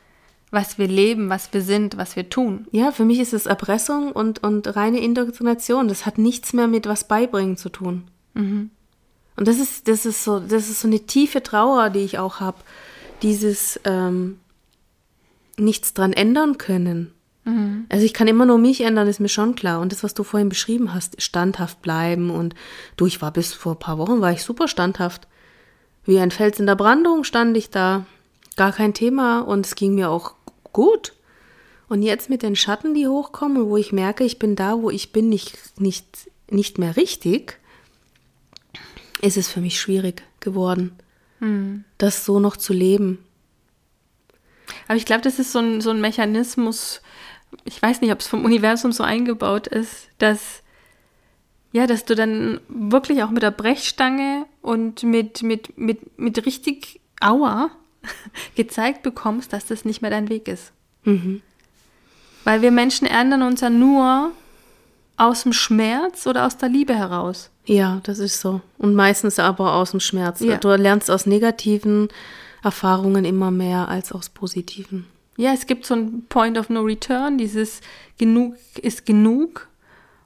[0.51, 2.67] was wir leben, was wir sind, was wir tun.
[2.73, 5.89] Ja, für mich ist es Erpressung und, und reine Indoktrination.
[5.89, 8.05] Das hat nichts mehr mit was beibringen zu tun.
[9.37, 12.41] Und das ist, das ist so, das ist so eine tiefe Trauer, die ich auch
[12.41, 12.59] habe.
[13.23, 14.39] Dieses ähm,
[15.57, 17.13] nichts dran ändern können.
[17.89, 19.81] Also ich kann immer nur mich ändern, ist mir schon klar.
[19.81, 22.31] Und das, was du vorhin beschrieben hast, standhaft bleiben.
[22.31, 22.55] Und
[22.97, 25.27] du, ich war bis vor ein paar Wochen, war ich super standhaft.
[26.05, 28.05] Wie ein Fels in der Brandung stand ich da.
[28.57, 29.41] Gar kein Thema.
[29.41, 30.35] Und es ging mir auch
[30.73, 31.13] gut.
[31.89, 35.13] Und jetzt mit den Schatten, die hochkommen, wo ich merke, ich bin da, wo ich
[35.13, 37.59] bin, nicht, nicht, nicht mehr richtig,
[39.21, 40.93] ist es für mich schwierig geworden,
[41.99, 43.19] das so noch zu leben.
[44.87, 47.03] Aber ich glaube, das ist so ein, so ein Mechanismus,
[47.65, 50.63] ich weiß nicht, ob es vom Universum so eingebaut ist, dass,
[51.73, 57.01] ja, dass du dann wirklich auch mit der Brechstange und mit, mit, mit, mit richtig
[57.21, 57.71] Aua
[58.55, 60.73] gezeigt bekommst, dass das nicht mehr dein Weg ist.
[62.45, 64.33] Weil wir Menschen ändern uns ja nur
[65.17, 67.51] aus dem Schmerz oder aus der Liebe heraus.
[67.67, 68.63] Ja, das ist so.
[68.79, 70.41] Und meistens aber aus dem Schmerz.
[70.41, 70.57] Ja.
[70.57, 72.09] Du lernst aus negativen
[72.63, 75.07] Erfahrungen immer mehr als aus positiven.
[75.37, 77.81] Ja, es gibt so ein Point of No Return, dieses
[78.19, 79.69] genug ist genug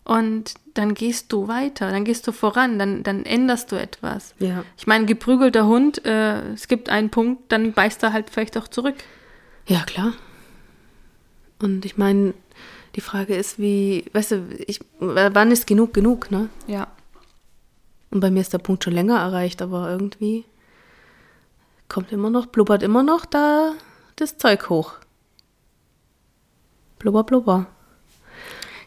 [0.04, 4.34] und dann gehst du weiter, dann gehst du voran, dann, dann änderst du etwas.
[4.40, 4.64] Ja.
[4.76, 8.68] Ich meine, geprügelter Hund, äh, es gibt einen Punkt, dann beißt er halt vielleicht auch
[8.68, 8.96] zurück.
[9.66, 10.12] Ja, klar.
[11.60, 12.34] Und ich meine,
[12.96, 16.48] die Frage ist, wie, weißt du, ich, wann ist genug genug, ne?
[16.66, 16.88] Ja.
[18.10, 20.44] Und bei mir ist der Punkt schon länger erreicht, aber irgendwie
[21.88, 23.72] kommt immer noch, blubbert immer noch da
[24.16, 24.94] das Zeug hoch.
[26.98, 27.66] Blubber, blubber.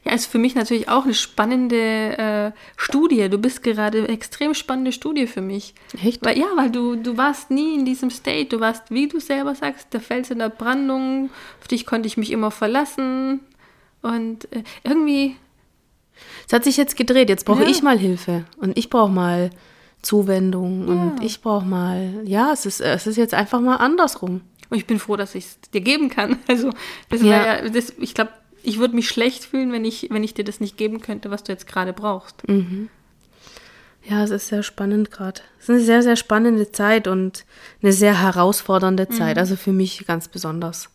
[0.08, 3.30] Ja, ist für mich natürlich auch eine spannende äh, Studie.
[3.30, 5.74] Du bist gerade eine extrem spannende Studie für mich.
[6.04, 6.24] Echt?
[6.26, 8.46] Weil, ja, weil du, du warst nie in diesem State.
[8.50, 11.30] Du warst, wie du selber sagst, der Fels in der Brandung.
[11.62, 13.42] Auf dich konnte ich mich immer verlassen.
[14.02, 15.36] Und äh, irgendwie.
[16.48, 17.30] Es hat sich jetzt gedreht.
[17.30, 17.70] Jetzt brauche Ja.
[17.70, 18.46] ich mal Hilfe.
[18.58, 19.50] Und ich brauche mal
[20.02, 20.88] Zuwendung.
[20.88, 21.26] Und Ja.
[21.26, 22.22] ich brauche mal.
[22.26, 24.42] Ja, es ist, es ist jetzt einfach mal andersrum.
[24.70, 26.38] Und ich bin froh, dass ich es dir geben kann.
[26.48, 26.72] Also,
[27.10, 27.28] das Ja.
[27.28, 28.32] wär ja, das, ich glaube,
[28.68, 31.44] ich würde mich schlecht fühlen, wenn ich, wenn ich dir das nicht geben könnte, was
[31.44, 32.44] du jetzt gerade brauchst.
[34.10, 35.42] Ja, es ist sehr spannend gerade.
[35.58, 37.46] Es ist eine sehr, sehr spannende Zeit und
[37.82, 39.38] eine sehr herausfordernde Zeit.
[39.38, 40.90] Also für mich ganz besonders.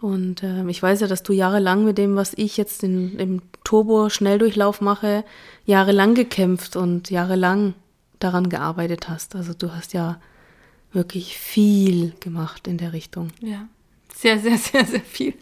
[0.00, 3.42] Und ähm, ich weiß ja, dass du jahrelang mit dem, was ich jetzt in, im
[3.64, 5.24] Turbo-Schnelldurchlauf mache,
[5.66, 7.74] jahrelang gekämpft und jahrelang
[8.18, 9.36] daran gearbeitet hast.
[9.36, 10.20] Also du hast ja
[10.92, 13.28] wirklich viel gemacht in der Richtung.
[13.40, 13.68] Ja.
[14.14, 15.34] Sehr, sehr, sehr, sehr viel.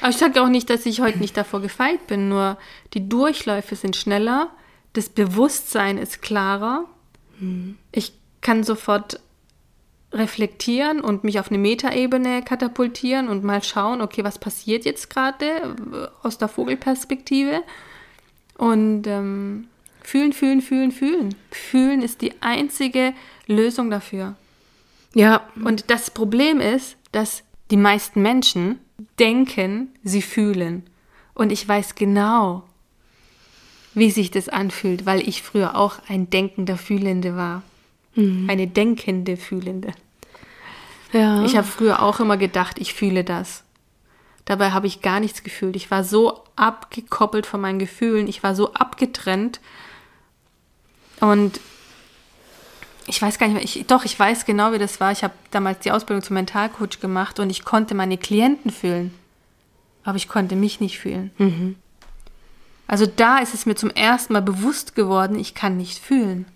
[0.00, 2.58] Aber ich sage auch nicht, dass ich heute nicht davor gefeit bin, nur
[2.94, 4.50] die Durchläufe sind schneller,
[4.92, 6.86] das Bewusstsein ist klarer.
[7.92, 9.20] Ich kann sofort
[10.12, 15.46] reflektieren und mich auf eine Metaebene katapultieren und mal schauen, okay, was passiert jetzt gerade
[15.46, 17.62] äh, aus der Vogelperspektive.
[18.56, 19.68] Und ähm,
[20.02, 21.34] fühlen, fühlen, fühlen, fühlen.
[21.50, 23.12] Fühlen ist die einzige
[23.46, 24.36] Lösung dafür.
[25.14, 28.78] Ja, Und das Problem ist, dass die meisten Menschen
[29.18, 30.84] denken, sie fühlen.
[31.34, 32.62] Und ich weiß genau,
[33.94, 37.62] wie sich das anfühlt, weil ich früher auch ein denkender Fühlende war.
[38.48, 39.92] Eine denkende Fühlende.
[41.12, 41.44] ja.
[41.44, 43.62] Ich habe früher auch immer gedacht, ich fühle das.
[44.46, 45.76] Dabei habe ich gar nichts gefühlt.
[45.76, 48.26] Ich war so abgekoppelt von meinen Gefühlen.
[48.28, 49.60] Ich war so abgetrennt.
[51.20, 51.60] Und
[53.06, 55.12] ich weiß gar nicht mehr, ich, doch, ich weiß genau, wie das war.
[55.12, 59.14] Ich habe damals die Ausbildung zum Mentalcoach gemacht und ich konnte meine Klienten fühlen.
[60.04, 61.76] Aber ich konnte mich nicht fühlen.
[62.86, 66.46] Also da ist es mir zum ersten Mal bewusst geworden, ich kann nicht fühlen.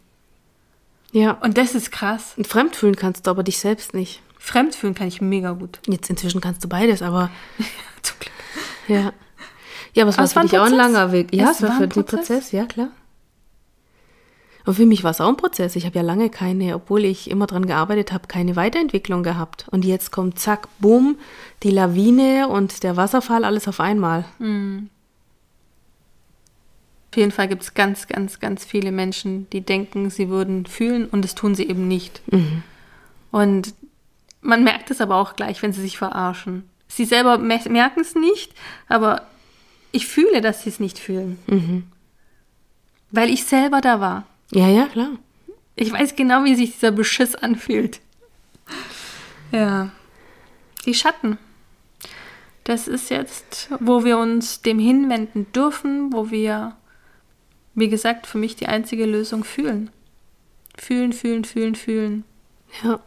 [1.13, 1.33] ja.
[1.33, 2.35] Und das ist krass.
[2.37, 4.23] Und fremdfühlen kannst du aber dich selbst nicht.
[4.39, 5.81] Fremdfühlen kann ich mega gut.
[5.87, 7.31] Jetzt inzwischen kannst du beides, aber
[8.03, 8.33] Zum Glück.
[8.89, 9.13] Ja.
[9.93, 11.35] Ja, aber es war für war dich auch ein langer Weg.
[11.35, 12.05] Ja, Es es, war war für ein den.
[12.05, 12.89] Prozess, ja, klar.
[14.67, 15.77] Und für mich war es auch ein Prozess.
[15.77, 19.67] Ich habe ja lange keine, obwohl ich immer dran gearbeitet habe, keine Weiterentwicklung gehabt.
[19.71, 21.17] Und jetzt kommt zack, bumm,
[21.63, 24.25] die Lawine und der Wasserfall, alles auf einmal.
[27.11, 31.07] Auf jeden Fall gibt es ganz, ganz, ganz viele Menschen, die denken, sie würden fühlen
[31.07, 32.23] und das tun sie eben nicht.
[33.33, 33.75] Und
[34.43, 36.69] man merkt es aber auch gleich, wenn sie sich verarschen.
[36.87, 38.53] Sie selber me- merken es nicht,
[38.89, 39.23] aber
[39.93, 41.39] ich fühle, dass sie es nicht fühlen.
[43.11, 44.25] Weil ich selber da war.
[44.53, 45.11] Ja, ja, klar.
[45.77, 48.01] Ich weiß genau, wie sich dieser Beschiss anfühlt.
[49.53, 49.91] Ja.
[50.85, 51.39] Die Schatten.
[52.65, 56.77] Das ist jetzt, wo wir uns dem hinwenden dürfen, wo wir,
[57.75, 59.91] wie gesagt, für mich die einzige Lösung fühlen.
[60.77, 62.25] Fühlen, fühlen, fühlen, fühlen.
[62.83, 63.01] Ja.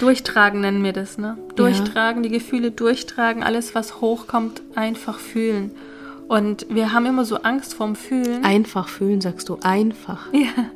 [0.00, 1.38] Durchtragen nennen wir das, ne?
[1.56, 5.72] Durchtragen, die Gefühle durchtragen, alles, was hochkommt, einfach fühlen.
[6.28, 8.44] Und wir haben immer so Angst vorm Fühlen.
[8.44, 9.58] Einfach fühlen, sagst du.
[9.62, 10.32] Einfach.
[10.32, 10.70] ja.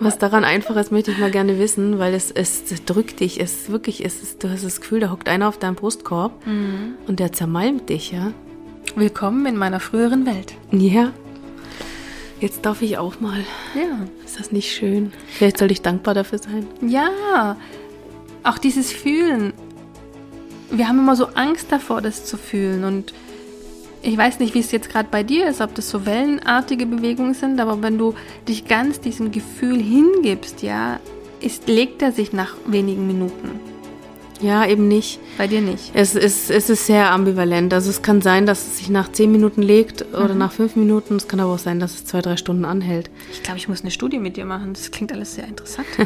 [0.00, 3.40] Was daran einfach ist, möchte ich mal gerne wissen, weil es, es drückt dich.
[3.40, 6.32] Es wirklich, es ist, du hast das Gefühl, da hockt einer auf deinem Brustkorb
[7.06, 8.32] und der zermalmt dich, ja.
[8.94, 10.54] Willkommen in meiner früheren Welt.
[10.72, 11.12] Ja.
[12.40, 13.40] Jetzt darf ich auch mal.
[13.74, 14.06] Ja.
[14.24, 15.12] Ist das nicht schön?
[15.28, 16.66] Vielleicht soll ich dankbar dafür sein.
[16.82, 17.56] Ja,
[18.42, 19.52] auch dieses Fühlen.
[20.70, 22.84] Wir haben immer so Angst davor, das zu fühlen.
[22.84, 23.14] Und
[24.06, 27.34] ich weiß nicht, wie es jetzt gerade bei dir ist, ob das so wellenartige Bewegungen
[27.34, 28.14] sind, aber wenn du
[28.48, 31.00] dich ganz diesem Gefühl hingibst, ja,
[31.40, 33.60] ist, legt er sich nach wenigen Minuten.
[34.40, 35.18] Ja, eben nicht.
[35.38, 35.92] Bei dir nicht.
[35.94, 37.72] Es ist, es ist sehr ambivalent.
[37.72, 41.16] Also es kann sein, dass es sich nach zehn Minuten legt oder nach fünf Minuten.
[41.16, 43.10] Es kann aber auch sein, dass es zwei, drei Stunden anhält.
[43.32, 44.74] Ich glaube, ich muss eine Studie mit dir machen.
[44.74, 45.86] Das klingt alles sehr interessant.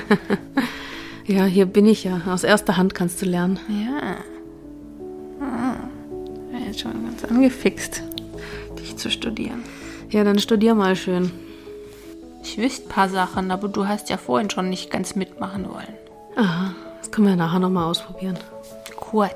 [1.26, 2.22] Ja, hier bin ich ja.
[2.26, 3.60] Aus erster Hand kannst du lernen.
[3.68, 4.16] ja.
[6.70, 8.00] Jetzt schon ganz angefixt,
[8.78, 9.64] dich zu studieren.
[10.08, 11.32] Ja, dann studier mal schön.
[12.44, 15.96] Ich wüsste ein paar Sachen, aber du hast ja vorhin schon nicht ganz mitmachen wollen.
[16.36, 18.38] Aha, das können wir nachher nochmal ausprobieren.
[18.96, 19.32] Gut.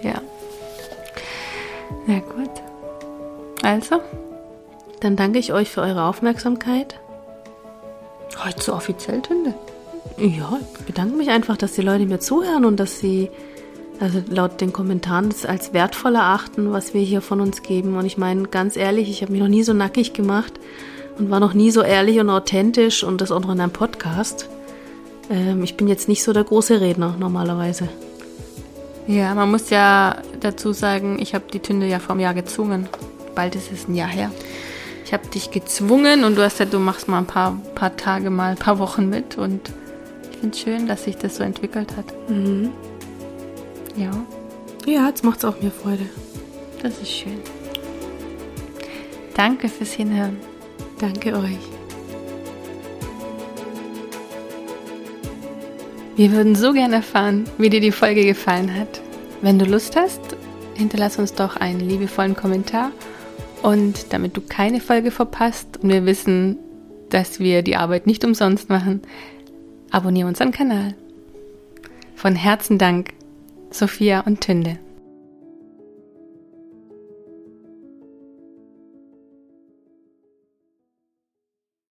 [0.00, 0.20] Ja.
[2.06, 2.50] Na gut.
[3.64, 4.00] Also,
[5.00, 7.00] Dann danke ich euch für eure Aufmerksamkeit.
[8.44, 9.54] heute so offiziell, Tünde.
[10.16, 13.28] Ja, ich bedanke mich einfach, dass die Leute mir zuhören und dass sie
[14.00, 17.96] also laut den Kommentaren das als wertvoll erachten, was wir hier von uns geben.
[17.96, 20.52] Und ich meine, ganz ehrlich, ich habe mich noch nie so nackig gemacht
[21.18, 24.48] und war noch nie so ehrlich und authentisch und das auch noch in einem Podcast.
[25.30, 27.88] Ähm, ich bin jetzt nicht so der große Redner normalerweise.
[29.06, 32.88] Ja, man muss ja dazu sagen, ich habe die Tünde ja vor einem Jahr gezwungen,
[33.34, 34.30] bald ist es ein Jahr her.
[35.04, 38.28] Ich habe dich gezwungen und du hast gesagt, du machst mal ein paar, paar Tage
[38.28, 39.70] mal, ein paar Wochen mit und
[40.30, 42.04] ich finde es schön, dass sich das so entwickelt hat.
[42.28, 42.70] Mhm.
[43.98, 44.10] Ja,
[44.86, 46.06] Ja, jetzt macht es auch mir Freude.
[46.82, 47.38] das ist schön.
[49.34, 50.36] Danke fürs Hinhören.
[50.98, 51.58] Danke euch.
[56.16, 59.00] Wir würden so gerne erfahren, wie dir die Folge gefallen hat.
[59.40, 60.20] Wenn du Lust hast,
[60.74, 62.90] hinterlass uns doch einen liebevollen Kommentar.
[63.62, 66.56] Und damit du keine Folge verpasst und wir wissen,
[67.10, 69.02] dass wir die Arbeit nicht umsonst machen,
[69.90, 70.94] abonniere unseren Kanal.
[72.16, 73.10] Von Herzen Dank,
[73.70, 74.78] Sophia und Tünde.